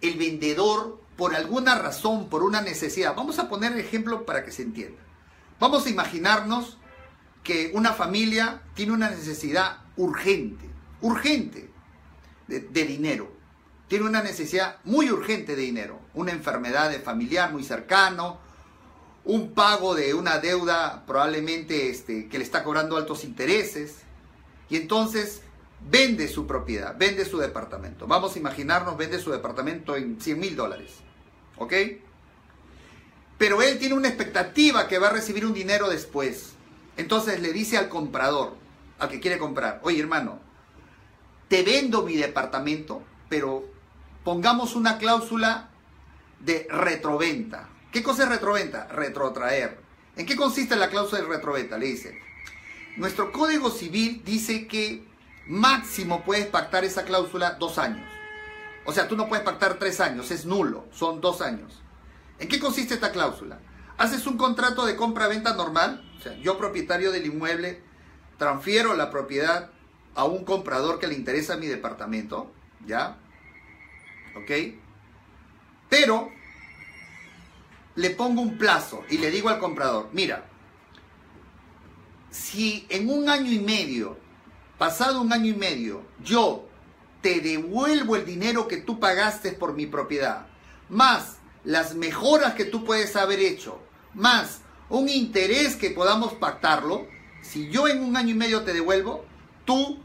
el 0.00 0.16
vendedor, 0.16 1.00
por 1.16 1.34
alguna 1.34 1.76
razón, 1.76 2.28
por 2.28 2.42
una 2.42 2.62
necesidad, 2.62 3.14
vamos 3.14 3.38
a 3.38 3.48
poner 3.48 3.76
ejemplo 3.78 4.24
para 4.24 4.44
que 4.44 4.52
se 4.52 4.62
entienda. 4.62 5.02
Vamos 5.58 5.86
a 5.86 5.90
imaginarnos 5.90 6.78
que 7.44 7.70
una 7.74 7.92
familia 7.92 8.62
tiene 8.74 8.92
una 8.92 9.10
necesidad 9.10 9.84
urgente, 9.96 10.64
urgente 11.02 11.70
de 12.48 12.84
dinero 12.84 13.39
tiene 13.90 14.06
una 14.06 14.22
necesidad 14.22 14.76
muy 14.84 15.10
urgente 15.10 15.56
de 15.56 15.62
dinero, 15.62 15.98
una 16.14 16.30
enfermedad 16.30 16.90
de 16.90 17.00
familiar 17.00 17.50
muy 17.50 17.64
cercano, 17.64 18.38
un 19.24 19.52
pago 19.52 19.96
de 19.96 20.14
una 20.14 20.38
deuda 20.38 21.02
probablemente 21.08 21.90
este, 21.90 22.28
que 22.28 22.38
le 22.38 22.44
está 22.44 22.62
cobrando 22.62 22.96
altos 22.96 23.24
intereses, 23.24 23.96
y 24.68 24.76
entonces 24.76 25.42
vende 25.90 26.28
su 26.28 26.46
propiedad, 26.46 26.94
vende 26.96 27.24
su 27.24 27.38
departamento. 27.38 28.06
Vamos 28.06 28.36
a 28.36 28.38
imaginarnos, 28.38 28.96
vende 28.96 29.18
su 29.18 29.32
departamento 29.32 29.96
en 29.96 30.20
100 30.20 30.38
mil 30.38 30.54
dólares, 30.54 30.92
¿ok? 31.56 31.72
Pero 33.38 33.60
él 33.60 33.80
tiene 33.80 33.96
una 33.96 34.06
expectativa 34.06 34.86
que 34.86 35.00
va 35.00 35.08
a 35.08 35.14
recibir 35.14 35.44
un 35.44 35.52
dinero 35.52 35.88
después. 35.88 36.52
Entonces 36.96 37.40
le 37.40 37.52
dice 37.52 37.76
al 37.76 37.88
comprador, 37.88 38.54
al 39.00 39.08
que 39.08 39.18
quiere 39.18 39.38
comprar, 39.38 39.80
oye 39.82 39.98
hermano, 39.98 40.38
te 41.48 41.64
vendo 41.64 42.04
mi 42.04 42.14
departamento, 42.14 43.02
pero 43.28 43.79
pongamos 44.24 44.74
una 44.74 44.98
cláusula 44.98 45.70
de 46.40 46.66
retroventa. 46.70 47.68
¿Qué 47.92 48.02
cosa 48.02 48.24
es 48.24 48.28
retroventa? 48.28 48.86
Retrotraer. 48.88 49.80
¿En 50.16 50.26
qué 50.26 50.36
consiste 50.36 50.76
la 50.76 50.88
cláusula 50.88 51.22
de 51.22 51.28
retroventa? 51.28 51.78
Le 51.78 51.86
dice, 51.86 52.18
nuestro 52.96 53.32
código 53.32 53.70
civil 53.70 54.22
dice 54.24 54.66
que 54.66 55.06
máximo 55.46 56.24
puedes 56.24 56.46
pactar 56.46 56.84
esa 56.84 57.04
cláusula 57.04 57.52
dos 57.52 57.78
años. 57.78 58.06
O 58.84 58.92
sea, 58.92 59.08
tú 59.08 59.16
no 59.16 59.28
puedes 59.28 59.44
pactar 59.44 59.74
tres 59.74 60.00
años, 60.00 60.30
es 60.30 60.46
nulo, 60.46 60.86
son 60.92 61.20
dos 61.20 61.40
años. 61.40 61.82
¿En 62.38 62.48
qué 62.48 62.58
consiste 62.58 62.94
esta 62.94 63.12
cláusula? 63.12 63.58
Haces 63.98 64.26
un 64.26 64.38
contrato 64.38 64.86
de 64.86 64.96
compra-venta 64.96 65.54
normal, 65.54 66.02
o 66.18 66.22
sea, 66.22 66.34
yo 66.36 66.56
propietario 66.56 67.12
del 67.12 67.26
inmueble 67.26 67.82
transfiero 68.38 68.94
la 68.94 69.10
propiedad 69.10 69.70
a 70.14 70.24
un 70.24 70.44
comprador 70.44 70.98
que 70.98 71.06
le 71.06 71.14
interesa 71.14 71.58
mi 71.58 71.66
departamento, 71.66 72.50
¿ya? 72.86 73.18
¿Ok? 74.42 74.50
Pero 75.88 76.30
le 77.96 78.10
pongo 78.10 78.40
un 78.40 78.56
plazo 78.56 79.04
y 79.10 79.18
le 79.18 79.30
digo 79.30 79.48
al 79.48 79.58
comprador, 79.58 80.08
mira, 80.12 80.46
si 82.30 82.86
en 82.88 83.10
un 83.10 83.28
año 83.28 83.50
y 83.50 83.58
medio, 83.58 84.16
pasado 84.78 85.20
un 85.20 85.32
año 85.32 85.50
y 85.50 85.56
medio, 85.56 86.02
yo 86.22 86.68
te 87.20 87.40
devuelvo 87.40 88.16
el 88.16 88.24
dinero 88.24 88.68
que 88.68 88.78
tú 88.78 88.98
pagaste 88.98 89.52
por 89.52 89.74
mi 89.74 89.86
propiedad, 89.86 90.46
más 90.88 91.38
las 91.64 91.94
mejoras 91.94 92.54
que 92.54 92.64
tú 92.64 92.84
puedes 92.84 93.16
haber 93.16 93.40
hecho, 93.40 93.80
más 94.14 94.60
un 94.88 95.08
interés 95.08 95.76
que 95.76 95.90
podamos 95.90 96.32
pactarlo, 96.34 97.06
si 97.42 97.68
yo 97.70 97.88
en 97.88 98.02
un 98.02 98.16
año 98.16 98.30
y 98.30 98.34
medio 98.34 98.62
te 98.62 98.72
devuelvo, 98.72 99.24
tú 99.64 99.98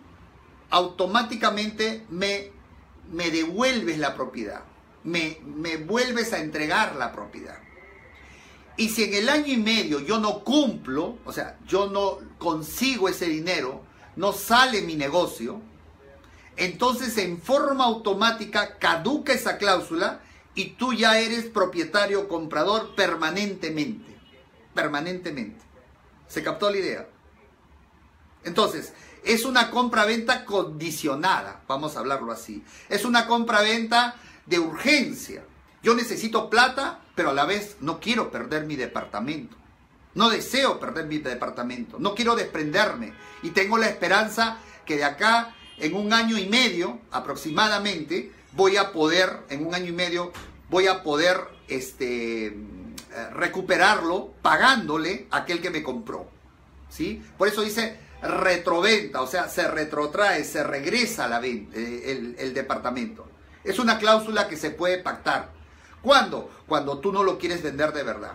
automáticamente 0.69 2.05
me 2.09 2.51
me 3.11 3.31
devuelves 3.31 3.97
la 3.97 4.15
propiedad, 4.15 4.63
me, 5.03 5.39
me 5.43 5.77
vuelves 5.77 6.33
a 6.33 6.39
entregar 6.39 6.95
la 6.95 7.11
propiedad. 7.11 7.57
Y 8.77 8.89
si 8.89 9.03
en 9.05 9.13
el 9.13 9.29
año 9.29 9.53
y 9.53 9.57
medio 9.57 9.99
yo 9.99 10.19
no 10.19 10.43
cumplo, 10.43 11.17
o 11.25 11.31
sea, 11.31 11.57
yo 11.65 11.87
no 11.87 12.19
consigo 12.37 13.07
ese 13.07 13.25
dinero, 13.27 13.83
no 14.15 14.33
sale 14.33 14.81
mi 14.81 14.95
negocio, 14.95 15.61
entonces 16.57 17.17
en 17.17 17.41
forma 17.41 17.85
automática 17.85 18.77
caduca 18.77 19.33
esa 19.33 19.57
cláusula 19.57 20.21
y 20.55 20.71
tú 20.71 20.93
ya 20.93 21.19
eres 21.19 21.45
propietario 21.45 22.27
comprador 22.27 22.95
permanentemente. 22.95 24.15
Permanentemente. 24.73 25.63
¿Se 26.27 26.43
captó 26.43 26.69
la 26.69 26.77
idea? 26.77 27.07
Entonces, 28.43 28.93
es 29.25 29.43
una 29.43 29.71
compra-venta 29.71 30.45
condicionada, 30.45 31.61
vamos 31.67 31.95
a 31.95 31.99
hablarlo 31.99 32.31
así. 32.31 32.63
Es 32.89 33.05
una 33.05 33.27
compra-venta 33.27 34.15
de 34.45 34.59
urgencia. 34.59 35.43
Yo 35.81 35.95
necesito 35.95 36.49
plata, 36.49 36.99
pero 37.15 37.31
a 37.31 37.33
la 37.33 37.45
vez 37.45 37.77
no 37.81 37.99
quiero 37.99 38.31
perder 38.31 38.65
mi 38.65 38.75
departamento. 38.75 39.57
No 40.13 40.29
deseo 40.29 40.79
perder 40.79 41.07
mi 41.07 41.17
departamento, 41.17 41.97
no 41.99 42.15
quiero 42.15 42.37
desprenderme 42.37 43.13
y 43.43 43.49
tengo 43.49 43.77
la 43.77 43.87
esperanza 43.87 44.59
que 44.85 44.95
de 44.95 45.03
acá 45.03 45.53
en 45.77 45.93
un 45.93 46.13
año 46.13 46.37
y 46.37 46.47
medio 46.47 47.01
aproximadamente 47.11 48.31
voy 48.53 48.77
a 48.77 48.93
poder, 48.93 49.41
en 49.49 49.65
un 49.65 49.75
año 49.75 49.87
y 49.87 49.91
medio, 49.91 50.31
voy 50.69 50.87
a 50.87 51.03
poder 51.03 51.41
este, 51.67 52.47
eh, 52.47 52.53
recuperarlo 53.33 54.33
pagándole 54.41 55.27
a 55.31 55.39
aquel 55.39 55.61
que 55.61 55.69
me 55.69 55.83
compró. 55.83 56.29
¿sí? 56.89 57.21
Por 57.37 57.49
eso 57.49 57.61
dice 57.61 57.99
retroventa, 58.25 59.21
o 59.21 59.27
sea, 59.27 59.47
se 59.49 59.67
retrotrae, 59.67 60.43
se 60.43 60.63
regresa 60.63 61.27
la 61.27 61.39
venta, 61.39 61.77
eh, 61.77 62.35
el, 62.37 62.53
departamento. 62.53 63.27
Es 63.63 63.79
una 63.79 63.97
cláusula 63.97 64.47
que 64.47 64.57
se 64.57 64.71
puede 64.71 64.99
pactar. 64.99 65.51
¿Cuándo? 66.01 66.51
Cuando 66.67 66.99
tú 66.99 67.11
no 67.11 67.23
lo 67.23 67.37
quieres 67.37 67.63
vender 67.63 67.93
de 67.93 68.03
verdad. 68.03 68.33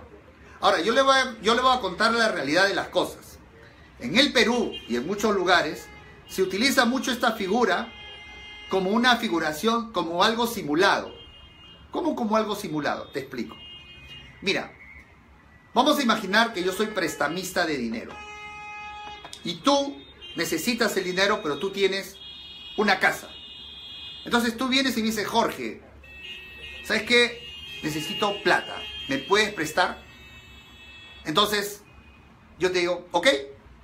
Ahora, 0.61 0.81
yo 0.81 0.93
le, 0.93 1.03
voy 1.03 1.15
a, 1.15 1.37
yo 1.41 1.55
le 1.55 1.63
voy 1.63 1.77
a 1.77 1.81
contar 1.81 2.13
la 2.13 2.29
realidad 2.29 2.67
de 2.67 2.75
las 2.75 2.89
cosas. 2.89 3.39
En 3.99 4.19
el 4.19 4.33
Perú 4.33 4.73
y 4.89 4.97
en 4.97 5.07
muchos 5.07 5.35
lugares 5.35 5.87
se 6.29 6.43
utiliza 6.43 6.85
mucho 6.85 7.13
esta 7.13 7.33
figura 7.33 7.93
como 8.69 8.91
una 8.91 9.17
figuración, 9.17 9.93
como 9.93 10.25
algo 10.25 10.47
simulado. 10.47 11.13
¿Cómo 11.91 12.15
como 12.15 12.37
algo 12.37 12.55
simulado? 12.55 13.09
Te 13.09 13.21
explico. 13.21 13.57
Mira, 14.43 14.73
vamos 15.75 15.99
a 15.99 16.03
imaginar 16.03 16.53
que 16.53 16.63
yo 16.63 16.73
soy 16.73 16.87
prestamista 16.87 17.67
de 17.67 17.77
dinero. 17.77 18.13
Y 19.45 19.55
tú 19.57 20.01
necesitas 20.37 20.97
el 20.97 21.05
dinero, 21.05 21.41
pero 21.43 21.59
tú 21.59 21.71
tienes 21.71 22.17
una 22.77 22.99
casa. 22.99 23.29
Entonces 24.25 24.57
tú 24.57 24.69
vienes 24.69 24.97
y 24.97 25.01
me 25.01 25.09
dices, 25.09 25.27
Jorge, 25.27 25.81
¿sabes 26.85 27.03
qué? 27.05 27.49
Necesito 27.83 28.43
plata. 28.43 28.77
¿Me 29.09 29.19
puedes 29.19 29.53
prestar? 29.53 30.03
Entonces 31.25 31.83
yo 32.59 32.71
te 32.71 32.81
digo, 32.81 33.09
ok, 33.13 33.27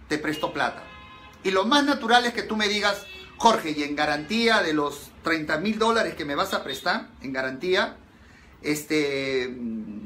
te 0.08 0.18
presto 0.18 0.52
plata. 0.52 0.84
Y 1.42 1.50
lo 1.50 1.64
más 1.64 1.84
natural 1.84 2.24
es 2.26 2.34
que 2.34 2.42
tú 2.42 2.56
me 2.56 2.68
digas, 2.68 3.06
Jorge, 3.38 3.74
y 3.76 3.82
en 3.82 3.96
garantía 3.96 4.62
de 4.62 4.72
los 4.72 5.10
30 5.22 5.58
mil 5.58 5.78
dólares 5.78 6.14
que 6.14 6.24
me 6.24 6.34
vas 6.34 6.54
a 6.54 6.62
prestar, 6.62 7.08
en 7.22 7.32
garantía, 7.32 7.96
este, 8.62 9.54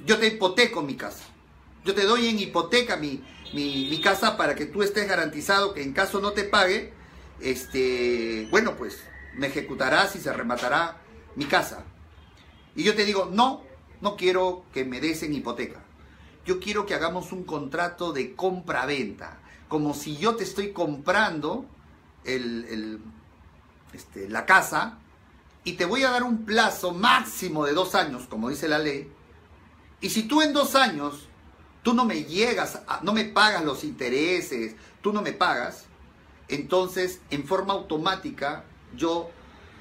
yo 0.04 0.18
te 0.18 0.28
hipoteco 0.28 0.82
mi 0.82 0.94
casa. 0.94 1.24
Yo 1.84 1.94
te 1.94 2.02
doy 2.02 2.28
en 2.28 2.38
hipoteca 2.38 2.96
mi, 2.96 3.22
mi, 3.52 4.00
casa 4.00 4.36
para 4.36 4.54
que 4.54 4.66
tú 4.66 4.82
estés 4.82 5.08
garantizado 5.08 5.74
que 5.74 5.82
en 5.82 5.92
caso 5.92 6.20
no 6.20 6.32
te 6.32 6.44
pague, 6.44 6.92
este, 7.40 8.48
bueno, 8.50 8.76
pues 8.76 9.02
me 9.34 9.48
ejecutarás 9.48 10.16
y 10.16 10.20
se 10.20 10.32
rematará 10.32 10.98
mi 11.36 11.46
casa. 11.46 11.84
Y 12.74 12.84
yo 12.84 12.94
te 12.94 13.04
digo, 13.04 13.28
no, 13.30 13.62
no 14.00 14.16
quiero 14.16 14.64
que 14.72 14.84
me 14.84 15.00
des 15.00 15.22
en 15.22 15.34
hipoteca. 15.34 15.82
Yo 16.44 16.60
quiero 16.60 16.86
que 16.86 16.94
hagamos 16.94 17.32
un 17.32 17.44
contrato 17.44 18.12
de 18.12 18.34
compra-venta, 18.34 19.40
como 19.68 19.94
si 19.94 20.16
yo 20.16 20.36
te 20.36 20.44
estoy 20.44 20.72
comprando 20.72 21.66
el, 22.24 23.00
este, 23.92 24.28
la 24.28 24.46
casa 24.46 24.98
y 25.64 25.74
te 25.74 25.84
voy 25.84 26.04
a 26.04 26.10
dar 26.10 26.22
un 26.22 26.44
plazo 26.44 26.92
máximo 26.92 27.66
de 27.66 27.72
dos 27.72 27.94
años, 27.94 28.26
como 28.28 28.48
dice 28.48 28.68
la 28.68 28.78
ley. 28.78 29.10
Y 30.00 30.10
si 30.10 30.22
tú 30.22 30.40
en 30.42 30.52
dos 30.52 30.74
años 30.74 31.28
tú 31.82 31.94
no 31.94 32.04
me 32.04 32.24
llegas, 32.24 32.80
no 33.02 33.12
me 33.12 33.24
pagas 33.24 33.64
los 33.64 33.84
intereses, 33.84 34.74
tú 35.00 35.12
no 35.12 35.22
me 35.22 35.32
pagas, 35.32 35.84
entonces 36.48 37.20
en 37.30 37.46
forma 37.46 37.74
automática 37.74 38.64
yo 38.96 39.30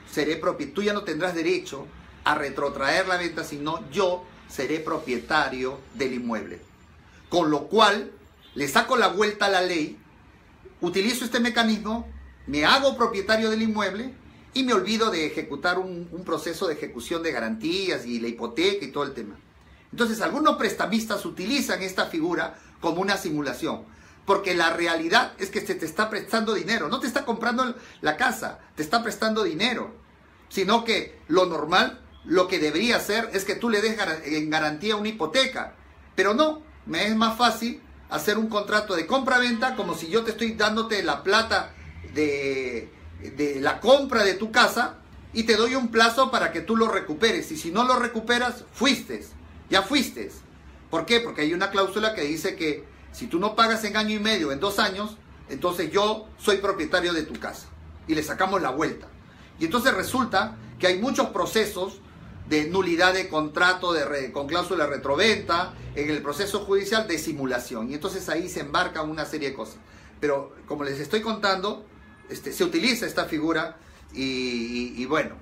seré 0.09 0.37
propietario, 0.37 0.75
tú 0.75 0.83
ya 0.83 0.93
no 0.93 1.03
tendrás 1.03 1.35
derecho 1.35 1.87
a 2.23 2.35
retrotraer 2.35 3.07
la 3.07 3.17
venta, 3.17 3.43
sino 3.43 3.89
yo 3.91 4.23
seré 4.47 4.79
propietario 4.79 5.79
del 5.95 6.13
inmueble. 6.13 6.61
Con 7.29 7.49
lo 7.51 7.67
cual, 7.67 8.11
le 8.55 8.67
saco 8.67 8.97
la 8.97 9.07
vuelta 9.07 9.45
a 9.45 9.49
la 9.49 9.61
ley, 9.61 9.97
utilizo 10.81 11.25
este 11.25 11.39
mecanismo, 11.39 12.07
me 12.47 12.65
hago 12.65 12.97
propietario 12.97 13.49
del 13.49 13.61
inmueble 13.61 14.13
y 14.53 14.63
me 14.63 14.73
olvido 14.73 15.11
de 15.11 15.27
ejecutar 15.27 15.77
un, 15.77 16.09
un 16.11 16.23
proceso 16.23 16.67
de 16.67 16.73
ejecución 16.73 17.21
de 17.21 17.31
garantías 17.31 18.05
y 18.05 18.19
la 18.19 18.27
hipoteca 18.27 18.83
y 18.83 18.91
todo 18.91 19.03
el 19.03 19.13
tema. 19.13 19.37
Entonces 19.91 20.21
algunos 20.21 20.57
prestamistas 20.57 21.25
utilizan 21.25 21.81
esta 21.81 22.05
figura 22.05 22.55
como 22.79 23.01
una 23.01 23.17
simulación, 23.17 23.83
porque 24.25 24.53
la 24.53 24.71
realidad 24.71 25.33
es 25.39 25.49
que 25.49 25.65
se 25.65 25.75
te 25.75 25.85
está 25.85 26.09
prestando 26.09 26.53
dinero, 26.53 26.89
no 26.89 26.99
te 26.99 27.07
está 27.07 27.25
comprando 27.25 27.75
la 28.01 28.15
casa, 28.15 28.59
te 28.75 28.83
está 28.83 29.01
prestando 29.01 29.43
dinero, 29.43 29.91
sino 30.49 30.83
que 30.83 31.19
lo 31.27 31.45
normal, 31.47 32.01
lo 32.25 32.47
que 32.47 32.59
debería 32.59 32.99
ser 32.99 33.29
es 33.33 33.45
que 33.45 33.55
tú 33.55 33.69
le 33.69 33.81
des 33.81 33.97
en 34.25 34.49
garantía 34.49 34.95
una 34.95 35.09
hipoteca, 35.09 35.73
pero 36.15 36.33
no, 36.33 36.61
me 36.85 37.07
es 37.07 37.15
más 37.15 37.37
fácil 37.37 37.81
hacer 38.09 38.37
un 38.37 38.47
contrato 38.47 38.95
de 38.95 39.07
compra-venta 39.07 39.75
como 39.75 39.95
si 39.95 40.09
yo 40.09 40.23
te 40.23 40.31
estoy 40.31 40.53
dándote 40.53 41.03
la 41.03 41.23
plata 41.23 41.73
de, 42.13 42.91
de 43.35 43.61
la 43.61 43.79
compra 43.79 44.23
de 44.23 44.33
tu 44.33 44.51
casa 44.51 44.97
y 45.33 45.43
te 45.43 45.55
doy 45.55 45.75
un 45.75 45.89
plazo 45.89 46.31
para 46.31 46.51
que 46.51 46.61
tú 46.61 46.75
lo 46.75 46.87
recuperes. 46.87 47.51
Y 47.51 47.57
si 47.57 47.71
no 47.71 47.83
lo 47.83 47.97
recuperas, 47.97 48.63
fuiste 48.73 49.23
ya 49.69 49.81
fuiste. 49.81 50.31
¿Por 50.89 51.05
qué? 51.05 51.19
Porque 51.19 51.41
hay 51.41 51.53
una 51.53 51.69
cláusula 51.69 52.13
que 52.13 52.21
dice 52.21 52.55
que 52.55 52.83
si 53.11 53.27
tú 53.27 53.39
no 53.39 53.55
pagas 53.55 53.83
en 53.83 53.97
año 53.97 54.15
y 54.15 54.19
medio, 54.19 54.51
en 54.51 54.59
dos 54.59 54.79
años, 54.79 55.17
entonces 55.49 55.91
yo 55.91 56.27
soy 56.37 56.57
propietario 56.57 57.13
de 57.13 57.23
tu 57.23 57.33
casa. 57.39 57.67
Y 58.07 58.15
le 58.15 58.23
sacamos 58.23 58.61
la 58.61 58.71
vuelta. 58.71 59.07
Y 59.59 59.65
entonces 59.65 59.93
resulta 59.93 60.57
que 60.79 60.87
hay 60.87 60.99
muchos 60.99 61.29
procesos 61.29 61.99
de 62.47 62.67
nulidad 62.67 63.13
de 63.13 63.29
contrato 63.29 63.93
de 63.93 64.31
con 64.31 64.47
cláusula 64.47 64.87
retroventa, 64.87 65.73
en 65.95 66.09
el 66.09 66.21
proceso 66.21 66.61
judicial 66.61 67.07
de 67.07 67.19
simulación. 67.19 67.91
Y 67.91 67.95
entonces 67.95 68.27
ahí 68.29 68.49
se 68.49 68.61
embarca 68.61 69.03
una 69.03 69.25
serie 69.25 69.49
de 69.49 69.55
cosas. 69.55 69.77
Pero 70.19 70.55
como 70.67 70.83
les 70.83 70.99
estoy 70.99 71.21
contando, 71.21 71.85
este, 72.29 72.51
se 72.51 72.63
utiliza 72.63 73.05
esta 73.05 73.25
figura 73.25 73.77
y, 74.13 74.93
y 74.97 75.05
bueno, 75.05 75.35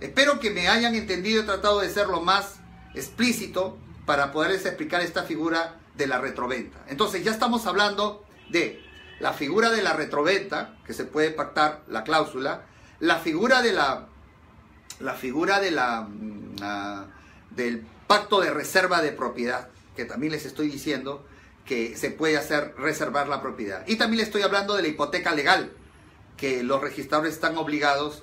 espero 0.00 0.38
que 0.38 0.50
me 0.50 0.68
hayan 0.68 0.94
entendido, 0.94 1.42
he 1.42 1.44
tratado 1.44 1.80
de 1.80 1.90
ser 1.90 2.06
lo 2.06 2.20
más 2.20 2.60
explícito 2.94 3.76
para 4.06 4.32
poderles 4.32 4.66
explicar 4.66 5.00
esta 5.00 5.24
figura 5.24 5.76
de 5.94 6.06
la 6.06 6.20
retroventa. 6.20 6.78
Entonces 6.88 7.24
ya 7.24 7.30
estamos 7.30 7.66
hablando 7.66 8.24
de 8.50 8.82
la 9.20 9.32
figura 9.32 9.70
de 9.70 9.82
la 9.82 9.92
retroventa, 9.92 10.76
que 10.86 10.92
se 10.92 11.04
puede 11.04 11.30
pactar 11.30 11.82
la 11.88 12.04
cláusula, 12.04 12.66
la 13.00 13.18
figura 13.18 13.62
de 13.62 13.72
la, 13.72 14.06
la 15.00 15.14
figura 15.14 15.60
de 15.60 15.70
la, 15.70 16.02
mm, 16.02 16.56
del 17.50 17.86
pacto 18.06 18.40
de 18.40 18.50
reserva 18.52 19.02
de 19.02 19.12
propiedad, 19.12 19.68
que 19.96 20.04
también 20.04 20.32
les 20.32 20.44
estoy 20.44 20.68
diciendo 20.68 21.24
que 21.64 21.96
se 21.96 22.10
puede 22.10 22.36
hacer 22.36 22.74
reservar 22.76 23.28
la 23.28 23.40
propiedad. 23.40 23.84
Y 23.86 23.96
también 23.96 24.18
les 24.18 24.28
estoy 24.28 24.42
hablando 24.42 24.74
de 24.74 24.82
la 24.82 24.88
hipoteca 24.88 25.34
legal, 25.34 25.72
que 26.36 26.62
los 26.62 26.80
registradores 26.80 27.34
están 27.34 27.56
obligados 27.56 28.22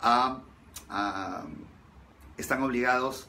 a, 0.00 0.40
a 0.88 1.44
están 2.38 2.62
obligados 2.62 3.27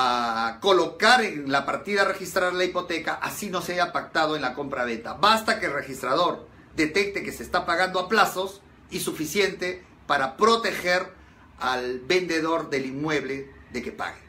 a 0.00 0.60
colocar 0.60 1.24
en 1.24 1.50
la 1.50 1.66
partida 1.66 2.04
registrar 2.04 2.54
la 2.54 2.62
hipoteca, 2.62 3.14
así 3.14 3.50
no 3.50 3.60
se 3.60 3.72
haya 3.72 3.90
pactado 3.92 4.36
en 4.36 4.42
la 4.42 4.54
compra-venta. 4.54 5.14
Basta 5.14 5.58
que 5.58 5.66
el 5.66 5.72
registrador 5.72 6.46
detecte 6.76 7.24
que 7.24 7.32
se 7.32 7.42
está 7.42 7.66
pagando 7.66 7.98
a 7.98 8.08
plazos 8.08 8.62
y 8.92 9.00
suficiente 9.00 9.82
para 10.06 10.36
proteger 10.36 11.12
al 11.58 11.98
vendedor 11.98 12.70
del 12.70 12.86
inmueble 12.86 13.50
de 13.72 13.82
que 13.82 13.90
pague. 13.90 14.20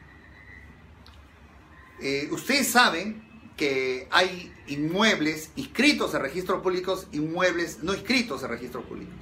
Eh, 2.00 2.28
ustedes 2.32 2.66
saben 2.66 3.22
que 3.56 4.08
hay 4.10 4.52
inmuebles 4.66 5.52
inscritos 5.54 6.12
en 6.14 6.22
registros 6.22 6.62
públicos, 6.62 7.06
inmuebles 7.12 7.84
no 7.84 7.94
inscritos 7.94 8.42
en 8.42 8.48
registros 8.48 8.86
públicos. 8.86 9.14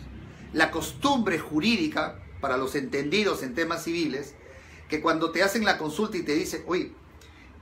La 0.55 0.71
costumbre 0.71 1.39
jurídica, 1.39 2.19
para 2.41 2.57
los 2.57 2.75
entendidos 2.75 3.43
en 3.43 3.55
temas 3.55 3.85
civiles, 3.85 4.35
que 4.89 5.01
cuando 5.01 5.31
te 5.31 5.43
hacen 5.43 5.65
la 5.65 5.79
consulta 5.79 6.17
y 6.17 6.23
te 6.23 6.35
dicen, 6.35 6.65
oye, 6.67 6.93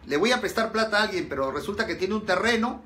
le 0.07 0.17
voy 0.17 0.33
a 0.33 0.41
prestar 0.41 0.73
plata 0.73 0.99
a 0.99 1.03
alguien, 1.05 1.29
pero 1.29 1.51
resulta 1.51 1.87
que 1.87 1.97
tiene 1.97 2.15
un 2.15 2.25
terreno, 2.25 2.83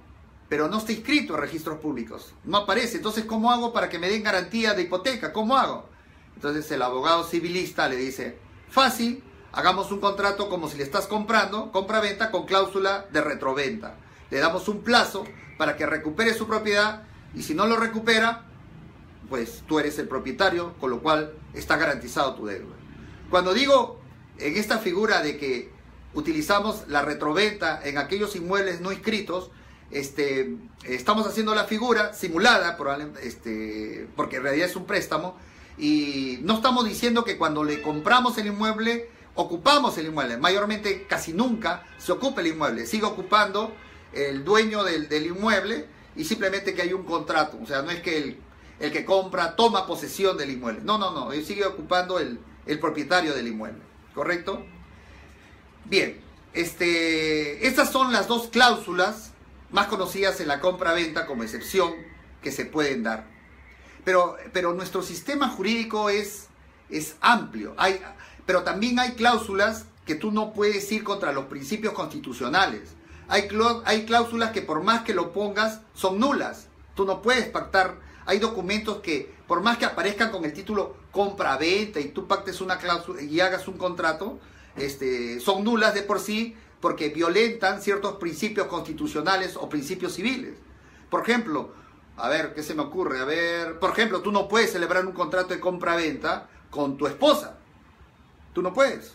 pero 0.49 0.69
no 0.69 0.79
está 0.79 0.93
inscrito 0.93 1.35
en 1.35 1.41
registros 1.41 1.79
públicos, 1.79 2.35
no 2.45 2.59
aparece, 2.59 2.97
entonces 2.97 3.25
¿cómo 3.25 3.53
hago 3.53 3.73
para 3.73 3.89
que 3.89 3.99
me 3.99 4.09
den 4.09 4.23
garantía 4.23 4.75
de 4.75 4.83
hipoteca? 4.83 5.33
¿Cómo 5.33 5.57
hago? 5.57 5.89
Entonces 6.35 6.71
el 6.73 6.83
abogado 6.83 7.25
civilista 7.25 7.89
le 7.89 7.97
dice, 7.97 8.39
fácil, 8.71 9.23
hagamos 9.53 9.93
un 9.93 10.01
contrato 10.01 10.49
como 10.49 10.69
si 10.69 10.79
le 10.79 10.85
estás 10.85 11.07
comprando, 11.07 11.71
compra-venta 11.71 12.31
con 12.31 12.47
cláusula 12.47 13.07
de 13.13 13.21
retroventa. 13.21 13.97
Le 14.31 14.39
damos 14.39 14.69
un 14.69 14.83
plazo 14.83 15.25
para 15.59 15.77
que 15.77 15.87
recupere 15.87 16.33
su 16.33 16.47
propiedad 16.47 17.03
y 17.35 17.43
si 17.43 17.55
no 17.55 17.67
lo 17.67 17.77
recupera, 17.77 18.45
pues 19.29 19.63
tú 19.69 19.79
eres 19.79 19.99
el 19.99 20.09
propietario, 20.09 20.75
con 20.81 20.91
lo 20.91 21.01
cual 21.01 21.35
está 21.53 21.77
garantizado 21.77 22.35
tu 22.35 22.47
deuda. 22.47 22.75
Cuando 23.29 23.53
digo 23.53 24.00
en 24.41 24.57
esta 24.57 24.79
figura 24.79 25.23
de 25.23 25.37
que 25.37 25.71
utilizamos 26.15 26.89
la 26.89 27.03
retroventa 27.03 27.81
en 27.85 27.99
aquellos 27.99 28.35
inmuebles 28.37 28.81
no 28.81 28.93
inscritos, 28.93 29.51
este, 29.91 30.57
estamos 30.85 31.27
haciendo 31.27 31.55
la 31.55 31.65
figura 31.65 32.13
simulada, 32.13 32.77
este, 33.23 34.09
porque 34.17 34.37
en 34.37 34.43
realidad 34.45 34.69
es 34.69 34.77
un 34.77 34.87
préstamo, 34.87 35.37
y 35.79 36.39
no 36.43 36.55
estamos 36.55 36.85
diciendo 36.85 37.25
que 37.25 37.39
cuando 37.39 37.65
le 37.65 37.81
compramos 37.83 38.37
el 38.39 38.49
inmueble, 38.49 39.09
ocupamos 39.35 39.97
el 39.99 40.07
inmueble. 40.07 40.37
Mayormente, 40.37 41.07
casi 41.09 41.33
nunca 41.33 41.85
se 41.99 42.13
ocupa 42.13 42.41
el 42.41 42.49
inmueble, 42.49 42.87
sigue 42.87 43.05
ocupando 43.05 43.73
el 44.13 44.45
dueño 44.45 44.85
del, 44.85 45.27
inmueble 45.27 45.87
y 46.17 46.25
simplemente 46.25 46.75
que 46.75 46.83
hay 46.83 46.93
un 46.93 47.05
contrato. 47.05 47.59
O 47.63 47.67
sea, 47.67 47.83
no 47.83 47.91
es 47.91 48.01
que 48.01 48.37
el, 48.81 48.93
que 48.93 49.05
compra 49.05 49.57
toma 49.57 49.87
posesión 49.87 50.37
del 50.37 50.51
inmueble. 50.51 50.83
No, 50.85 50.99
no, 50.99 51.13
no, 51.13 51.33
sigue 51.43 51.65
ocupando 51.65 52.19
el 52.19 52.79
propietario 52.79 53.35
del 53.35 53.49
inmueble. 53.49 53.90
¿Correcto? 54.21 54.63
Bien, 55.87 56.21
este, 56.53 57.67
estas 57.67 57.91
son 57.91 58.13
las 58.13 58.29
dos 58.29 58.49
cláusulas 58.49 59.33
más 59.71 59.87
conocidas 59.87 60.43
en 60.43 60.49
la 60.49 60.61
compra-venta 60.61 61.25
como 61.25 61.43
excepción 61.43 61.95
que 62.43 62.53
se 62.53 62.67
pueden 62.67 63.03
dar. 63.03 63.25
Pero, 64.05 64.37
pero 64.53 64.75
nuestro 64.75 65.01
sistema 65.01 65.49
jurídico 65.49 66.11
es, 66.11 66.49
es 66.91 67.17
amplio, 67.23 67.73
hay, 67.79 67.99
pero 68.45 68.63
también 68.63 68.99
hay 68.99 69.13
cláusulas 69.13 69.87
que 70.05 70.17
tú 70.17 70.33
no 70.33 70.53
puedes 70.53 70.93
ir 70.93 71.03
contra 71.03 71.33
los 71.33 71.47
principios 71.47 71.95
constitucionales. 71.95 72.91
Hay, 73.27 73.49
hay 73.87 74.05
cláusulas 74.05 74.51
que 74.51 74.61
por 74.61 74.83
más 74.83 75.01
que 75.01 75.15
lo 75.15 75.33
pongas 75.33 75.81
son 75.95 76.21
nulas. 76.21 76.67
Tú 76.95 77.07
no 77.07 77.23
puedes 77.23 77.49
pactar. 77.49 77.97
Hay 78.31 78.39
documentos 78.39 78.99
que 78.99 79.35
por 79.49 79.61
más 79.61 79.77
que 79.77 79.85
aparezcan 79.85 80.31
con 80.31 80.45
el 80.45 80.53
título 80.53 80.95
compra-venta 81.11 81.99
y 81.99 82.11
tú 82.11 82.29
pactes 82.29 82.61
una 82.61 82.79
cláusula 82.79 83.21
y 83.23 83.41
hagas 83.41 83.67
un 83.67 83.77
contrato, 83.77 84.39
este, 84.77 85.41
son 85.41 85.65
nulas 85.65 85.95
de 85.95 86.05
por 86.05 86.21
sí 86.21 86.55
porque 86.81 87.09
violentan 87.09 87.83
ciertos 87.83 88.19
principios 88.19 88.69
constitucionales 88.69 89.57
o 89.57 89.69
principios 89.69 90.13
civiles. 90.13 90.55
Por 91.11 91.23
ejemplo, 91.23 91.73
a 92.17 92.29
ver, 92.29 92.55
¿qué 92.55 92.63
se 92.63 92.77
me 92.77 92.83
ocurre? 92.83 93.19
A 93.19 93.25
ver, 93.25 93.81
por 93.81 93.91
ejemplo, 93.91 94.21
tú 94.21 94.31
no 94.31 94.47
puedes 94.47 94.71
celebrar 94.71 95.05
un 95.05 95.13
contrato 95.13 95.53
de 95.53 95.59
compra-venta 95.59 96.49
con 96.71 96.97
tu 96.97 97.09
esposa. 97.09 97.59
Tú 98.55 98.63
no 98.63 98.73
puedes. 98.73 99.15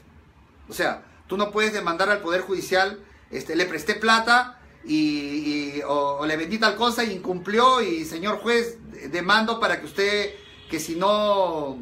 O 0.67 0.73
sea, 0.73 1.06
tú 1.28 1.38
no 1.38 1.51
puedes 1.51 1.71
demandar 1.71 2.10
al 2.10 2.19
Poder 2.19 2.41
Judicial, 2.41 2.99
este, 3.32 3.56
le 3.56 3.65
presté 3.65 3.95
plata 3.95 4.60
y, 4.88 5.82
o, 5.88 6.25
le 6.25 6.38
vendí 6.38 6.58
tal 6.58 6.75
cosa 6.75 7.04
y 7.04 7.13
incumplió 7.13 7.82
y 7.82 8.06
señor 8.06 8.38
juez, 8.38 8.78
demando 9.10 9.60
para 9.60 9.79
que 9.79 9.86
usted, 9.86 10.34
que 10.69 10.79
si 10.79 10.95
no, 10.95 11.77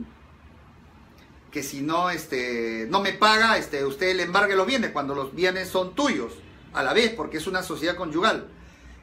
que 1.52 1.64
si 1.64 1.82
no, 1.82 2.10
este, 2.10 2.88
no 2.90 3.02
me 3.02 3.14
paga, 3.14 3.58
este, 3.58 3.86
usted 3.86 4.16
le 4.16 4.24
embargue 4.24 4.56
los 4.56 4.66
bienes 4.66 4.92
cuando 4.92 5.14
los 5.14 5.36
bienes 5.36 5.70
son 5.70 5.94
tuyos 5.96 6.34
a 6.74 6.84
la 6.84 6.94
vez, 6.94 7.14
porque 7.14 7.38
es 7.38 7.48
una 7.48 7.64
sociedad 7.64 7.96
conyugal. 7.96 8.48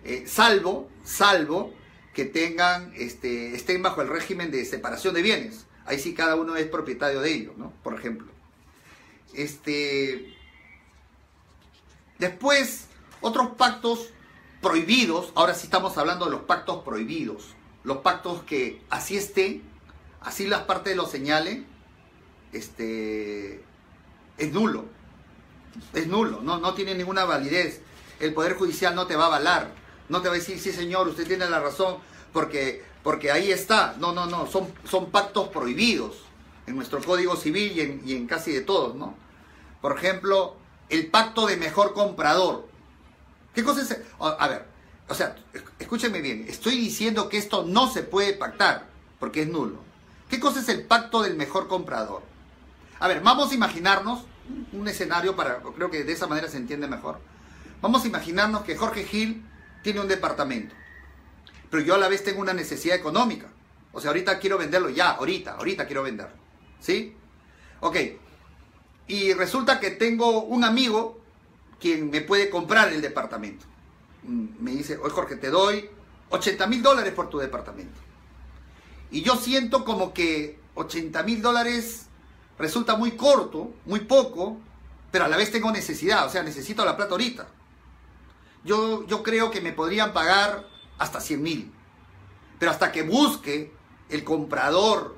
Eh, 0.05 0.25
salvo, 0.27 0.91
salvo 1.05 1.73
que 2.13 2.25
tengan, 2.25 2.93
este, 2.97 3.55
estén 3.55 3.83
bajo 3.83 4.03
el 4.03 4.09
régimen 4.09 4.51
de 4.51 4.65
separación 4.65 5.15
de 5.15 5.23
bienes. 5.23 5.67
Ahí 5.87 5.99
sí 5.99 6.15
cada 6.15 6.37
uno 6.37 6.57
es 6.57 6.67
propietario 6.67 7.21
de 7.21 7.33
ellos, 7.33 7.57
¿no? 7.57 7.73
Por 7.83 7.95
ejemplo. 7.95 8.31
Este, 9.33 10.35
después, 12.19 12.87
otros 13.21 13.51
pactos 13.57 14.11
prohibidos, 14.61 15.33
ahora 15.35 15.55
sí 15.55 15.65
estamos 15.65 15.97
hablando 15.99 16.27
de 16.27 16.33
los 16.33 16.43
pactos 16.43 16.83
prohibidos, 16.83 17.55
los 17.83 17.99
pactos 17.99 18.43
que 18.43 18.83
así 18.91 19.17
estén, 19.17 19.63
así 20.21 20.47
las 20.47 20.63
partes 20.63 20.97
lo 20.97 21.07
señalen, 21.07 21.67
este, 22.53 23.63
es 24.39 24.53
nulo, 24.53 24.85
es 25.93 26.07
nulo, 26.07 26.41
no, 26.43 26.59
no 26.59 26.75
tiene 26.75 26.95
ninguna 26.95 27.25
validez. 27.25 27.81
El 28.19 28.35
Poder 28.35 28.55
Judicial 28.55 28.95
no 28.95 29.07
te 29.07 29.17
va 29.17 29.25
a 29.25 29.27
avalar, 29.29 29.73
no 30.09 30.21
te 30.21 30.29
va 30.29 30.35
a 30.35 30.39
decir, 30.39 30.59
sí 30.59 30.73
señor, 30.73 31.09
usted 31.09 31.27
tiene 31.27 31.49
la 31.49 31.61
razón, 31.61 31.99
porque, 32.33 32.85
porque 33.03 33.31
ahí 33.31 33.51
está. 33.51 33.97
No, 33.99 34.13
no, 34.13 34.27
no, 34.27 34.47
son, 34.47 34.69
son 34.85 35.11
pactos 35.11 35.49
prohibidos 35.49 36.19
en 36.67 36.77
nuestro 36.77 37.01
Código 37.03 37.37
Civil 37.37 37.73
y 37.73 37.81
en, 37.81 38.03
y 38.05 38.15
en 38.15 38.27
casi 38.27 38.53
de 38.53 38.61
todos, 38.61 38.95
¿no? 38.95 39.15
Por 39.81 39.97
ejemplo, 39.97 40.57
el 40.91 41.07
pacto 41.07 41.47
de 41.47 41.57
mejor 41.57 41.95
comprador. 41.95 42.69
¿Qué 43.55 43.65
cosa 43.65 43.83
es? 43.83 43.99
A 44.19 44.49
ver, 44.49 44.67
o 45.11 45.15
sea, 45.15 45.35
escúcheme 45.81 46.21
bien, 46.21 46.45
estoy 46.49 46.79
diciendo 46.79 47.29
que 47.29 47.37
esto 47.37 47.65
no 47.67 47.91
se 47.91 48.05
puede 48.05 48.33
pactar 48.33 48.87
porque 49.19 49.43
es 49.43 49.49
nulo. 49.49 49.81
¿Qué 50.29 50.39
cosa 50.39 50.61
es 50.61 50.69
el 50.69 50.85
pacto 50.85 51.23
del 51.23 51.35
mejor 51.35 51.67
comprador? 51.67 52.23
A 53.01 53.09
ver, 53.09 53.21
vamos 53.21 53.51
a 53.51 53.55
imaginarnos 53.55 54.25
un 54.73 54.87
escenario 54.87 55.35
para, 55.35 55.59
creo 55.59 55.91
que 55.91 56.05
de 56.05 56.13
esa 56.13 56.29
manera 56.29 56.49
se 56.49 56.59
entiende 56.59 56.87
mejor. 56.87 57.19
Vamos 57.83 58.05
a 58.05 58.07
imaginarnos 58.07 58.63
que 58.63 58.77
Jorge 58.77 59.03
Gil 59.03 59.45
tiene 59.83 59.99
un 59.99 60.07
departamento, 60.07 60.77
pero 61.71 61.83
yo 61.83 61.97
a 61.97 61.99
la 61.99 62.09
vez 62.09 62.23
tengo 62.23 62.41
una 62.41 62.53
necesidad 62.53 62.95
económica. 62.95 63.49
O 63.93 64.01
sea, 64.01 64.11
ahorita 64.11 64.39
quiero 64.39 64.59
venderlo 64.59 64.91
ya, 64.91 65.11
ahorita, 65.11 65.55
ahorita 65.55 65.87
quiero 65.87 66.05
venderlo. 66.05 66.37
¿Sí? 66.79 67.17
Ok. 67.81 67.97
Y 69.09 69.33
resulta 69.33 69.81
que 69.81 69.91
tengo 69.91 70.45
un 70.45 70.63
amigo 70.63 71.21
quien 71.81 72.11
me 72.11 72.21
puede 72.21 72.49
comprar 72.49 72.93
el 72.93 73.01
departamento. 73.01 73.67
Me 74.23 74.73
dice, 74.73 74.99
oye 74.99 75.11
Jorge, 75.13 75.37
te 75.37 75.51
doy 75.51 75.89
80 76.31 76.67
mil 76.67 76.83
dólares 76.83 77.13
por 77.13 77.29
tu 77.29 77.39
departamento. 77.39 77.99
Y 79.11 79.23
yo 79.23 79.37
siento 79.37 79.85
como 79.85 80.13
que 80.13 80.59
80 80.75 81.23
mil 81.23 81.43
dólares 81.43 82.07
resulta 82.59 82.97
muy 82.97 83.13
corto, 83.13 83.73
muy 83.87 84.01
poco, 84.01 84.59
pero 85.11 85.25
a 85.25 85.29
la 85.29 85.37
vez 85.37 85.51
tengo 85.51 85.73
necesidad, 85.73 86.27
o 86.27 86.31
sea, 86.31 86.43
necesito 86.43 86.85
la 86.85 86.97
plata 86.97 87.13
ahorita 87.13 87.49
yo, 88.65 89.07
yo 89.07 89.23
creo 89.23 89.51
que 89.51 89.61
me 89.61 89.73
podrían 89.73 90.13
pagar 90.13 90.67
hasta 90.99 91.21
100 91.21 91.43
mil. 91.43 91.73
Pero 92.59 92.71
hasta 92.71 92.93
que 92.93 93.03
busque 93.03 93.73
el 94.09 94.25
comprador 94.25 95.17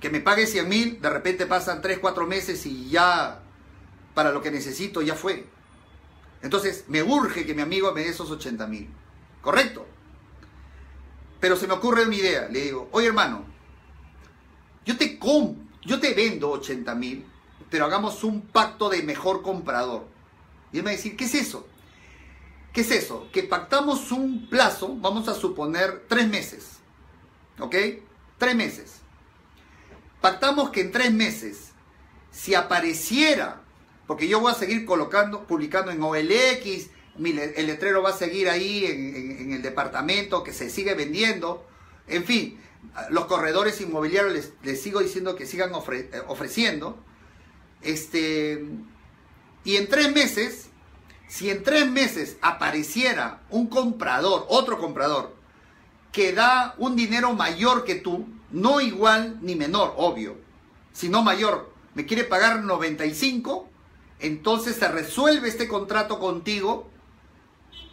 que 0.00 0.10
me 0.10 0.20
pague 0.20 0.46
100 0.46 0.68
mil, 0.68 1.00
de 1.00 1.10
repente 1.10 1.46
pasan 1.46 1.80
3, 1.80 1.98
4 2.00 2.26
meses 2.26 2.66
y 2.66 2.88
ya 2.90 3.42
para 4.14 4.32
lo 4.32 4.42
que 4.42 4.50
necesito 4.50 5.02
ya 5.02 5.14
fue. 5.14 5.46
Entonces 6.42 6.84
me 6.88 7.02
urge 7.02 7.46
que 7.46 7.54
mi 7.54 7.62
amigo 7.62 7.92
me 7.92 8.02
dé 8.02 8.08
esos 8.08 8.30
80 8.30 8.66
mil. 8.66 8.88
¿Correcto? 9.40 9.86
Pero 11.40 11.56
se 11.56 11.66
me 11.66 11.74
ocurre 11.74 12.04
una 12.04 12.14
idea. 12.14 12.48
Le 12.48 12.60
digo, 12.60 12.88
oye 12.92 13.08
hermano, 13.08 13.44
yo 14.84 14.96
te, 14.96 15.18
yo 15.84 16.00
te 16.00 16.14
vendo 16.14 16.50
80 16.50 16.94
mil, 16.94 17.26
pero 17.70 17.84
hagamos 17.84 18.24
un 18.24 18.42
pacto 18.42 18.88
de 18.88 19.02
mejor 19.02 19.42
comprador. 19.42 20.06
Y 20.72 20.78
él 20.78 20.84
me 20.84 20.90
va 20.90 20.94
a 20.94 20.96
decir, 20.96 21.16
¿qué 21.16 21.24
es 21.24 21.34
eso? 21.34 21.66
¿Qué 22.72 22.80
es 22.80 22.90
eso? 22.90 23.28
Que 23.32 23.42
pactamos 23.42 24.12
un 24.12 24.48
plazo, 24.48 24.96
vamos 24.96 25.28
a 25.28 25.34
suponer 25.34 26.06
tres 26.08 26.28
meses. 26.28 26.78
¿Ok? 27.58 27.76
Tres 28.38 28.56
meses. 28.56 28.96
Pactamos 30.20 30.70
que 30.70 30.80
en 30.82 30.92
tres 30.92 31.12
meses, 31.12 31.72
si 32.30 32.54
apareciera, 32.54 33.61
porque 34.12 34.28
yo 34.28 34.40
voy 34.40 34.52
a 34.52 34.54
seguir 34.54 34.84
colocando, 34.84 35.46
publicando 35.46 35.90
en 35.90 36.02
OLX, 36.02 36.90
el 37.18 37.66
letrero 37.66 38.02
va 38.02 38.10
a 38.10 38.12
seguir 38.12 38.50
ahí 38.50 38.84
en, 38.84 39.54
el 39.54 39.62
departamento 39.62 40.44
que 40.44 40.52
se 40.52 40.68
sigue 40.68 40.94
vendiendo, 40.94 41.66
en 42.06 42.22
fin, 42.22 42.60
los 43.08 43.24
corredores 43.24 43.80
inmobiliarios 43.80 44.52
les, 44.62 44.82
sigo 44.82 45.00
diciendo 45.00 45.34
que 45.34 45.46
sigan 45.46 45.72
eh, 45.72 46.22
ofreciendo. 46.28 47.02
Este, 47.80 48.62
y 49.64 49.76
en 49.76 49.88
tres 49.88 50.14
meses 50.14 50.68
si 51.26 51.48
en 51.48 51.62
tres 51.62 51.90
meses 51.90 52.36
apareciera 52.42 53.40
un 53.48 53.68
comprador, 53.68 54.44
otro 54.50 54.78
comprador, 54.78 55.34
que 56.12 56.34
da 56.34 56.74
un 56.76 56.96
dinero 56.96 57.32
mayor 57.32 57.84
que 57.84 57.94
tú, 57.94 58.26
no 58.50 58.82
igual 58.82 59.38
ni 59.40 59.56
menor, 59.56 59.94
obvio, 59.96 60.36
sino 60.92 61.22
mayor, 61.22 61.72
me 61.94 62.04
quiere 62.04 62.24
pagar 62.24 62.62
95, 62.62 63.71
entonces 64.22 64.76
se 64.76 64.88
resuelve 64.88 65.48
este 65.48 65.66
contrato 65.68 66.18
contigo 66.20 66.88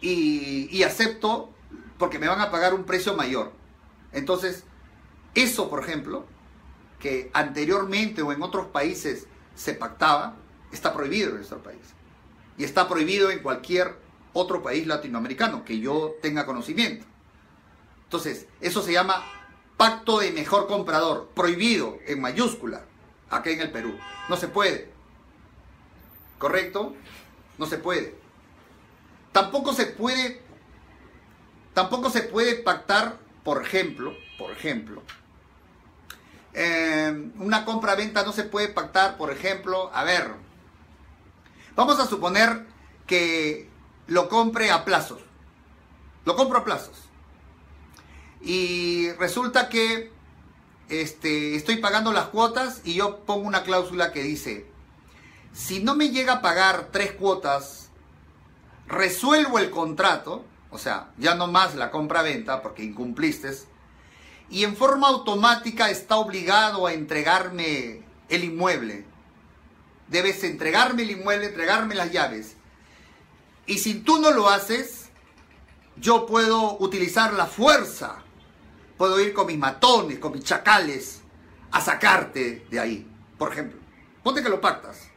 y, 0.00 0.82
acepto 0.84 1.50
porque 1.98 2.18
me 2.18 2.28
van 2.28 2.40
a 2.40 2.50
pagar 2.50 2.72
un 2.72 2.84
precio 2.84 3.14
mayor. 3.14 3.52
Entonces, 4.12 4.64
eso, 5.34 5.68
por 5.68 5.82
ejemplo, 5.82 6.24
que 6.98 7.30
anteriormente 7.34 8.22
o 8.22 8.32
en 8.32 8.42
otros 8.42 8.66
países 8.68 9.26
se 9.54 9.74
pactaba, 9.74 10.36
está 10.72 10.94
prohibido 10.94 11.30
en 11.30 11.36
nuestro 11.36 11.62
país 11.62 11.80
y 12.56 12.64
está 12.64 12.88
prohibido 12.88 13.30
en 13.30 13.40
cualquier 13.40 13.96
otro 14.32 14.62
país 14.62 14.86
latinoamericano 14.86 15.64
que 15.64 15.80
yo 15.80 16.14
tenga 16.22 16.46
conocimiento. 16.46 17.04
Entonces, 18.04 18.46
eso 18.60 18.82
se 18.82 18.92
llama 18.92 19.24
pacto 19.76 20.20
de 20.20 20.30
mejor 20.30 20.68
comprador, 20.68 21.30
prohibido 21.34 21.98
en 22.06 22.20
mayúscula, 22.20 22.84
acá 23.28 23.50
en 23.50 23.60
el 23.60 23.72
Perú. 23.72 23.98
No 24.28 24.36
se 24.36 24.48
puede. 24.48 24.99
¿Correcto? 26.40 26.96
No 27.58 27.66
se 27.66 27.78
puede. 27.78 28.18
Tampoco 29.30 29.72
se 29.72 29.86
puede, 29.86 30.42
tampoco 31.72 32.10
se 32.10 32.22
puede 32.22 32.56
pactar, 32.56 33.18
por 33.44 33.62
ejemplo, 33.62 34.12
por 34.36 34.50
ejemplo, 34.50 35.04
eh, 36.52 37.30
una 37.36 37.64
compra-venta 37.64 38.24
no 38.24 38.32
se 38.32 38.42
puede 38.42 38.66
pactar, 38.66 39.16
por 39.16 39.30
ejemplo, 39.30 39.88
a 39.94 40.02
ver, 40.02 40.34
Vamos 41.76 41.98
a 41.98 42.06
suponer 42.06 42.66
que 43.06 43.68
lo 44.06 44.28
compre 44.28 44.70
a 44.70 44.84
plazos. 44.84 45.22
Lo 46.24 46.36
compro 46.36 46.58
a 46.58 46.64
plazos. 46.64 47.08
Y 48.42 49.10
resulta 49.12 49.68
que 49.68 50.12
este, 50.90 51.54
estoy 51.54 51.76
pagando 51.76 52.12
las 52.12 52.26
cuotas 52.26 52.82
y 52.84 52.94
yo 52.94 53.20
pongo 53.20 53.46
una 53.46 53.62
cláusula 53.62 54.12
que 54.12 54.22
dice, 54.22 54.66
si 55.52 55.82
no 55.82 55.94
me 55.94 56.10
llega 56.10 56.34
a 56.34 56.42
pagar 56.42 56.88
tres 56.92 57.12
cuotas, 57.12 57.90
resuelvo 58.86 59.58
el 59.58 59.70
contrato, 59.70 60.44
o 60.70 60.78
sea, 60.78 61.10
ya 61.18 61.34
no 61.34 61.46
más 61.46 61.74
la 61.74 61.90
compra-venta 61.90 62.62
porque 62.62 62.84
incumpliste, 62.84 63.50
y 64.48 64.64
en 64.64 64.76
forma 64.76 65.08
automática 65.08 65.90
está 65.90 66.16
obligado 66.16 66.86
a 66.86 66.92
entregarme 66.92 68.02
el 68.28 68.44
inmueble 68.44 69.10
debes 70.10 70.42
entregarme 70.44 71.02
el 71.02 71.12
inmueble, 71.12 71.46
entregarme 71.46 71.94
las 71.94 72.12
llaves. 72.12 72.56
Y 73.66 73.78
si 73.78 73.94
tú 74.00 74.18
no 74.20 74.32
lo 74.32 74.48
haces, 74.48 75.08
yo 75.96 76.26
puedo 76.26 76.76
utilizar 76.78 77.32
la 77.32 77.46
fuerza. 77.46 78.22
Puedo 78.98 79.20
ir 79.20 79.32
con 79.32 79.46
mis 79.46 79.58
matones, 79.58 80.18
con 80.18 80.32
mis 80.32 80.44
chacales, 80.44 81.22
a 81.70 81.80
sacarte 81.80 82.66
de 82.70 82.80
ahí. 82.80 83.06
Por 83.38 83.52
ejemplo, 83.52 83.78
ponte 84.22 84.42
que 84.42 84.48
lo 84.48 84.60
pactas. 84.60 85.09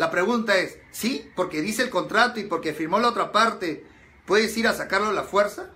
La 0.00 0.10
pregunta 0.10 0.56
es, 0.56 0.78
¿sí? 0.92 1.30
Porque 1.36 1.60
dice 1.60 1.82
el 1.82 1.90
contrato 1.90 2.40
y 2.40 2.44
porque 2.44 2.72
firmó 2.72 2.98
la 2.98 3.08
otra 3.08 3.32
parte, 3.32 3.86
¿puedes 4.24 4.56
ir 4.56 4.66
a 4.66 4.72
sacarlo 4.72 5.08
a 5.08 5.12
la 5.12 5.24
fuerza? 5.24 5.68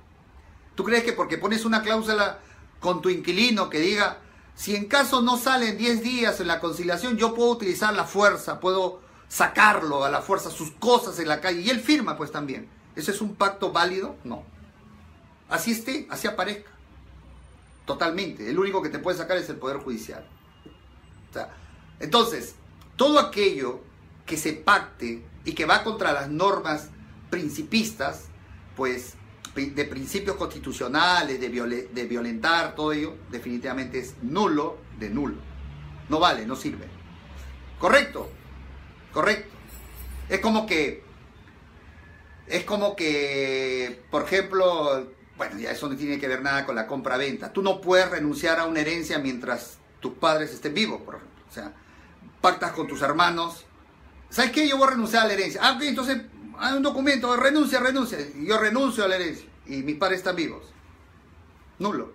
¿Tú 0.74 0.82
crees 0.82 1.04
que 1.04 1.12
porque 1.12 1.36
pones 1.36 1.66
una 1.66 1.82
cláusula 1.82 2.38
con 2.80 3.02
tu 3.02 3.10
inquilino 3.10 3.68
que 3.68 3.80
diga, 3.80 4.22
Si 4.54 4.74
en 4.74 4.86
caso 4.86 5.20
no 5.20 5.36
sale 5.36 5.68
en 5.68 5.76
10 5.76 6.02
días 6.02 6.40
en 6.40 6.46
la 6.46 6.58
conciliación, 6.58 7.18
yo 7.18 7.34
puedo 7.34 7.50
utilizar 7.50 7.92
la 7.92 8.04
fuerza, 8.04 8.60
puedo 8.60 9.02
sacarlo 9.28 10.04
a 10.04 10.10
la 10.10 10.22
fuerza, 10.22 10.48
sus 10.48 10.70
cosas 10.70 11.18
en 11.18 11.28
la 11.28 11.42
calle. 11.42 11.60
Y 11.60 11.68
él 11.68 11.80
firma 11.80 12.16
pues 12.16 12.32
también. 12.32 12.66
¿Ese 12.96 13.10
es 13.10 13.20
un 13.20 13.34
pacto 13.34 13.72
válido? 13.72 14.16
No. 14.24 14.42
Así 15.50 15.72
esté, 15.72 16.08
así 16.08 16.26
aparezca. 16.26 16.70
Totalmente. 17.84 18.48
El 18.48 18.58
único 18.58 18.80
que 18.80 18.88
te 18.88 19.00
puede 19.00 19.18
sacar 19.18 19.36
es 19.36 19.50
el 19.50 19.56
Poder 19.56 19.80
Judicial. 19.80 20.26
entonces, 22.00 22.54
todo 22.96 23.18
aquello 23.18 23.82
que 24.26 24.36
se 24.36 24.52
pacte 24.52 25.22
y 25.44 25.52
que 25.52 25.66
va 25.66 25.84
contra 25.84 26.12
las 26.12 26.28
normas 26.28 26.88
principistas, 27.30 28.26
pues 28.76 29.14
de 29.54 29.84
principios 29.84 30.36
constitucionales, 30.36 31.40
de, 31.40 31.48
de 31.48 32.04
violentar 32.06 32.74
todo 32.74 32.92
ello, 32.92 33.14
definitivamente 33.30 34.00
es 34.00 34.14
nulo 34.22 34.78
de 34.98 35.10
nulo. 35.10 35.36
No 36.08 36.18
vale, 36.18 36.44
no 36.44 36.56
sirve. 36.56 36.86
Correcto, 37.78 38.30
correcto. 39.12 39.54
Es 40.28 40.40
como 40.40 40.66
que, 40.66 41.04
es 42.46 42.64
como 42.64 42.96
que, 42.96 44.02
por 44.10 44.22
ejemplo, 44.22 45.08
bueno, 45.36 45.58
ya 45.58 45.70
eso 45.70 45.88
no 45.88 45.96
tiene 45.96 46.18
que 46.18 46.28
ver 46.28 46.42
nada 46.42 46.66
con 46.66 46.74
la 46.74 46.86
compra-venta. 46.86 47.52
Tú 47.52 47.62
no 47.62 47.80
puedes 47.80 48.10
renunciar 48.10 48.58
a 48.58 48.66
una 48.66 48.80
herencia 48.80 49.18
mientras 49.18 49.78
tus 50.00 50.14
padres 50.14 50.52
estén 50.52 50.74
vivos, 50.74 51.00
por 51.02 51.16
ejemplo. 51.16 51.44
O 51.48 51.52
sea, 51.52 51.72
pactas 52.40 52.72
con 52.72 52.86
tus 52.86 53.02
hermanos. 53.02 53.64
¿Sabes 54.34 54.50
qué? 54.50 54.68
Yo 54.68 54.76
voy 54.76 54.88
a 54.88 54.90
renunciar 54.90 55.22
a 55.22 55.26
la 55.28 55.34
herencia. 55.34 55.60
Ah, 55.62 55.74
ok, 55.76 55.82
entonces 55.82 56.22
hay 56.58 56.76
un 56.76 56.82
documento, 56.82 57.36
renuncia, 57.36 57.78
renuncia. 57.78 58.18
Yo 58.34 58.58
renuncio 58.58 59.04
a 59.04 59.08
la 59.08 59.14
herencia. 59.14 59.46
Y 59.66 59.84
mis 59.84 59.94
padres 59.94 60.18
están 60.18 60.34
vivos. 60.34 60.64
Nulo. 61.78 62.12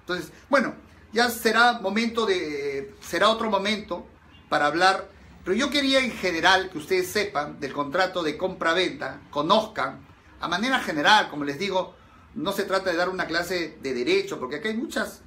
Entonces, 0.00 0.32
bueno, 0.48 0.74
ya 1.12 1.30
será 1.30 1.74
momento 1.74 2.26
de. 2.26 2.96
será 3.00 3.28
otro 3.28 3.48
momento 3.48 4.04
para 4.48 4.66
hablar. 4.66 5.08
Pero 5.44 5.56
yo 5.56 5.70
quería 5.70 6.00
en 6.00 6.10
general 6.10 6.68
que 6.68 6.78
ustedes 6.78 7.06
sepan 7.06 7.60
del 7.60 7.72
contrato 7.72 8.24
de 8.24 8.36
compra-venta, 8.36 9.20
conozcan, 9.30 10.00
a 10.40 10.48
manera 10.48 10.80
general, 10.80 11.30
como 11.30 11.44
les 11.44 11.60
digo, 11.60 11.94
no 12.34 12.50
se 12.50 12.64
trata 12.64 12.90
de 12.90 12.96
dar 12.96 13.08
una 13.08 13.26
clase 13.26 13.78
de 13.80 13.94
derecho, 13.94 14.40
porque 14.40 14.56
acá 14.56 14.68
hay 14.68 14.76
muchas, 14.76 15.22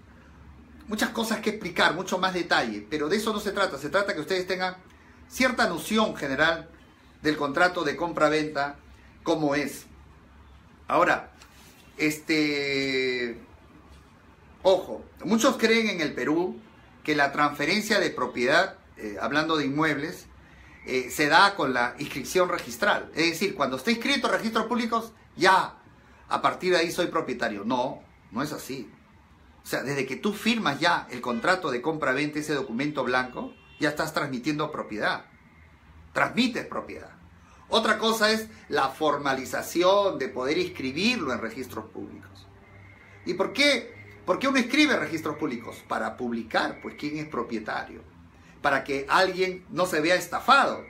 muchas 0.88 1.10
cosas 1.12 1.40
que 1.40 1.52
explicar, 1.52 1.96
mucho 1.96 2.18
más 2.18 2.34
detalle, 2.34 2.86
pero 2.90 3.08
de 3.08 3.16
eso 3.16 3.32
no 3.32 3.40
se 3.40 3.54
trata, 3.54 3.78
se 3.78 3.90
trata 3.90 4.14
que 4.14 4.22
ustedes 4.22 4.46
tengan 4.46 4.76
cierta 5.30 5.68
noción 5.68 6.16
general 6.16 6.70
del 7.22 7.38
contrato 7.38 7.84
de 7.84 7.96
compra-venta 7.96 8.78
como 9.24 9.56
es. 9.56 9.86
Ahora, 10.88 11.32
este, 11.98 13.38
ojo, 14.62 15.04
muchos 15.24 15.58
creen 15.58 15.90
en 15.90 16.02
el 16.02 16.14
Perú 16.14 16.60
que 17.04 17.16
la 17.16 17.32
transferencia 17.32 18.00
de 18.00 18.10
propiedad, 18.10 18.78
eh, 18.98 19.18
hablando 19.20 19.58
de 19.58 19.66
inmuebles, 19.66 20.28
eh, 20.86 21.10
se 21.10 21.28
da 21.28 21.56
con 21.56 21.74
la 21.74 21.96
inscripción 22.00 22.50
registral. 22.50 23.10
Es 23.16 23.32
decir, 23.32 23.56
cuando 23.56 23.78
está 23.78 23.92
inscrito 23.92 24.28
en 24.28 24.34
registros 24.34 24.66
públicos, 24.66 25.14
ya, 25.36 25.78
a 26.28 26.42
partir 26.42 26.74
de 26.74 26.80
ahí 26.80 26.92
soy 26.92 27.08
propietario. 27.08 27.64
No, 27.64 28.02
no 28.32 28.44
es 28.44 28.52
así. 28.52 28.90
O 29.64 29.66
sea, 29.66 29.84
desde 29.84 30.06
que 30.06 30.18
tú 30.18 30.34
firmas 30.34 30.80
ya 30.80 31.08
el 31.10 31.22
contrato 31.22 31.72
de 31.72 31.82
compra-venta, 31.82 32.40
ese 32.40 32.54
documento 32.54 33.04
blanco, 33.04 33.54
ya 33.84 33.90
estás 33.90 34.14
transmitiendo 34.14 34.72
propiedad. 34.72 35.26
Transmites 36.14 36.66
propiedad. 36.66 37.12
Otra 37.68 37.98
cosa 37.98 38.32
es 38.32 38.48
la 38.70 38.90
formalización 38.90 40.18
de 40.18 40.30
poder 40.30 40.58
inscribirlo 40.58 41.34
en 41.34 41.40
registros 41.40 41.86
públicos. 41.86 42.48
¿Y 43.26 43.34
por 43.34 43.52
qué? 43.52 43.94
¿Por 44.26 44.40
qué 44.40 44.48
uno 44.48 44.58
escribe 44.58 44.96
registros 44.96 45.36
públicos? 45.36 45.84
Para 45.88 46.16
publicar, 46.16 46.80
pues, 46.82 46.96
quién 46.98 47.18
es 47.18 47.28
propietario. 47.28 48.02
Para 48.62 48.86
que 48.86 49.06
alguien 49.10 49.66
no 49.70 49.86
se 49.86 50.00
vea 50.00 50.16
estafado. 50.16 50.86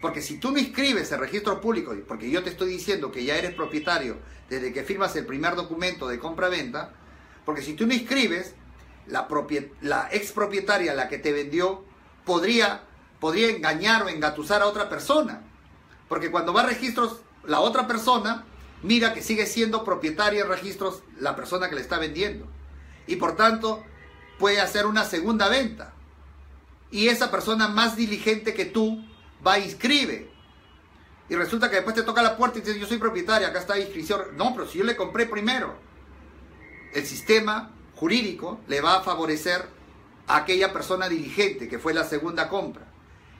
Porque 0.00 0.22
si 0.22 0.38
tú 0.38 0.50
no 0.50 0.58
inscribes 0.58 1.12
en 1.12 1.20
registros 1.20 1.58
públicos, 1.58 1.98
porque 2.06 2.30
yo 2.30 2.42
te 2.42 2.50
estoy 2.50 2.70
diciendo 2.70 3.12
que 3.12 3.24
ya 3.24 3.36
eres 3.36 3.52
propietario 3.52 4.16
desde 4.48 4.72
que 4.72 4.84
firmas 4.84 5.14
el 5.16 5.26
primer 5.26 5.54
documento 5.54 6.08
de 6.08 6.18
compra-venta, 6.18 6.94
porque 7.44 7.60
si 7.60 7.74
tú 7.74 7.86
no 7.86 7.92
inscribes, 7.92 8.54
la, 9.06 9.28
la 9.82 10.08
expropietaria, 10.12 10.94
la 10.94 11.08
que 11.08 11.18
te 11.18 11.32
vendió, 11.32 11.84
podría, 12.28 12.82
podría 13.18 13.48
engañar 13.50 14.04
o 14.04 14.08
engatusar 14.08 14.62
a 14.62 14.66
otra 14.66 14.88
persona. 14.88 15.42
Porque 16.08 16.30
cuando 16.30 16.52
va 16.52 16.60
a 16.60 16.66
registros, 16.66 17.22
la 17.44 17.58
otra 17.60 17.88
persona 17.88 18.44
mira 18.82 19.14
que 19.14 19.22
sigue 19.22 19.46
siendo 19.46 19.82
propietaria 19.82 20.44
de 20.44 20.48
registros 20.48 21.02
la 21.18 21.34
persona 21.34 21.68
que 21.68 21.74
le 21.74 21.80
está 21.80 21.98
vendiendo. 21.98 22.46
Y 23.06 23.16
por 23.16 23.34
tanto, 23.34 23.82
puede 24.38 24.60
hacer 24.60 24.86
una 24.86 25.04
segunda 25.04 25.48
venta. 25.48 25.94
Y 26.90 27.08
esa 27.08 27.30
persona 27.30 27.66
más 27.66 27.96
diligente 27.96 28.54
que 28.54 28.66
tú 28.66 29.04
va 29.44 29.58
e 29.58 29.64
inscribe. 29.64 30.30
Y 31.30 31.34
resulta 31.34 31.68
que 31.68 31.76
después 31.76 31.96
te 31.96 32.02
toca 32.02 32.22
la 32.22 32.36
puerta 32.36 32.58
y 32.58 32.62
dice, 32.62 32.78
yo 32.78 32.86
soy 32.86 32.98
propietaria, 32.98 33.48
acá 33.48 33.58
está 33.58 33.74
la 33.74 33.80
inscripción. 33.80 34.36
No, 34.36 34.54
pero 34.54 34.68
si 34.68 34.78
yo 34.78 34.84
le 34.84 34.96
compré 34.96 35.26
primero. 35.26 35.76
El 36.94 37.04
sistema 37.04 37.70
jurídico 37.96 38.60
le 38.68 38.80
va 38.80 38.96
a 38.96 39.02
favorecer 39.02 39.77
aquella 40.28 40.72
persona 40.72 41.08
diligente 41.08 41.68
que 41.68 41.78
fue 41.78 41.94
la 41.94 42.04
segunda 42.04 42.48
compra. 42.48 42.86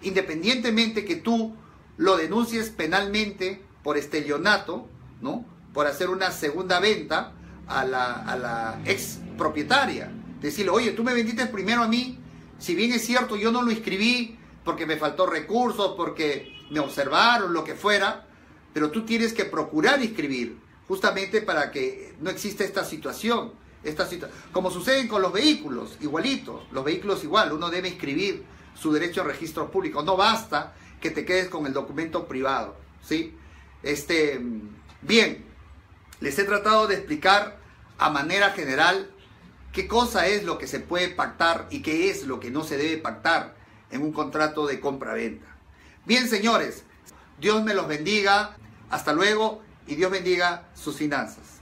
Independientemente 0.02 1.04
que 1.04 1.16
tú 1.16 1.54
lo 1.96 2.16
denuncies 2.16 2.70
penalmente 2.70 3.62
por 3.82 3.96
estelionato, 3.96 4.88
¿no? 5.20 5.44
Por 5.72 5.86
hacer 5.86 6.08
una 6.08 6.30
segunda 6.30 6.80
venta 6.80 7.32
a 7.66 7.84
la, 7.84 8.12
a 8.12 8.36
la 8.36 8.80
ex 8.84 9.18
propietaria. 9.36 10.10
Decirle, 10.40 10.70
oye, 10.70 10.92
tú 10.92 11.04
me 11.04 11.14
vendiste 11.14 11.46
primero 11.46 11.82
a 11.82 11.88
mí, 11.88 12.18
si 12.58 12.74
bien 12.74 12.92
es 12.92 13.04
cierto, 13.04 13.36
yo 13.36 13.52
no 13.52 13.62
lo 13.62 13.70
inscribí 13.70 14.38
porque 14.64 14.86
me 14.86 14.96
faltó 14.96 15.26
recursos, 15.26 15.94
porque 15.96 16.52
me 16.70 16.80
observaron, 16.80 17.52
lo 17.52 17.64
que 17.64 17.74
fuera, 17.74 18.26
pero 18.72 18.90
tú 18.90 19.04
tienes 19.04 19.32
que 19.32 19.44
procurar 19.44 20.02
inscribir, 20.02 20.58
justamente 20.86 21.40
para 21.42 21.70
que 21.70 22.14
no 22.20 22.30
exista 22.30 22.64
esta 22.64 22.84
situación. 22.84 23.52
Esta. 23.88 24.08
Como 24.52 24.70
sucede 24.70 25.08
con 25.08 25.22
los 25.22 25.32
vehículos, 25.32 25.96
igualito, 26.00 26.66
los 26.70 26.84
vehículos 26.84 27.24
igual, 27.24 27.52
uno 27.52 27.70
debe 27.70 27.88
inscribir 27.88 28.44
su 28.74 28.92
derecho 28.92 29.22
a 29.22 29.24
registro 29.24 29.70
público. 29.70 30.02
No 30.02 30.16
basta 30.16 30.74
que 31.00 31.10
te 31.10 31.24
quedes 31.24 31.48
con 31.48 31.66
el 31.66 31.72
documento 31.72 32.26
privado, 32.26 32.76
¿sí? 33.02 33.36
Este, 33.82 34.40
bien, 35.02 35.44
les 36.20 36.38
he 36.38 36.44
tratado 36.44 36.86
de 36.86 36.96
explicar 36.96 37.58
a 37.98 38.10
manera 38.10 38.50
general 38.50 39.10
qué 39.72 39.86
cosa 39.86 40.26
es 40.26 40.44
lo 40.44 40.58
que 40.58 40.66
se 40.66 40.80
puede 40.80 41.08
pactar 41.08 41.66
y 41.70 41.82
qué 41.82 42.10
es 42.10 42.24
lo 42.24 42.40
que 42.40 42.50
no 42.50 42.64
se 42.64 42.76
debe 42.76 42.98
pactar 42.98 43.54
en 43.90 44.02
un 44.02 44.12
contrato 44.12 44.66
de 44.66 44.80
compra-venta. 44.80 45.46
Bien, 46.04 46.28
señores, 46.28 46.84
Dios 47.40 47.62
me 47.62 47.74
los 47.74 47.86
bendiga, 47.86 48.56
hasta 48.90 49.12
luego 49.12 49.62
y 49.86 49.94
Dios 49.94 50.10
bendiga 50.10 50.68
sus 50.74 50.96
finanzas. 50.96 51.60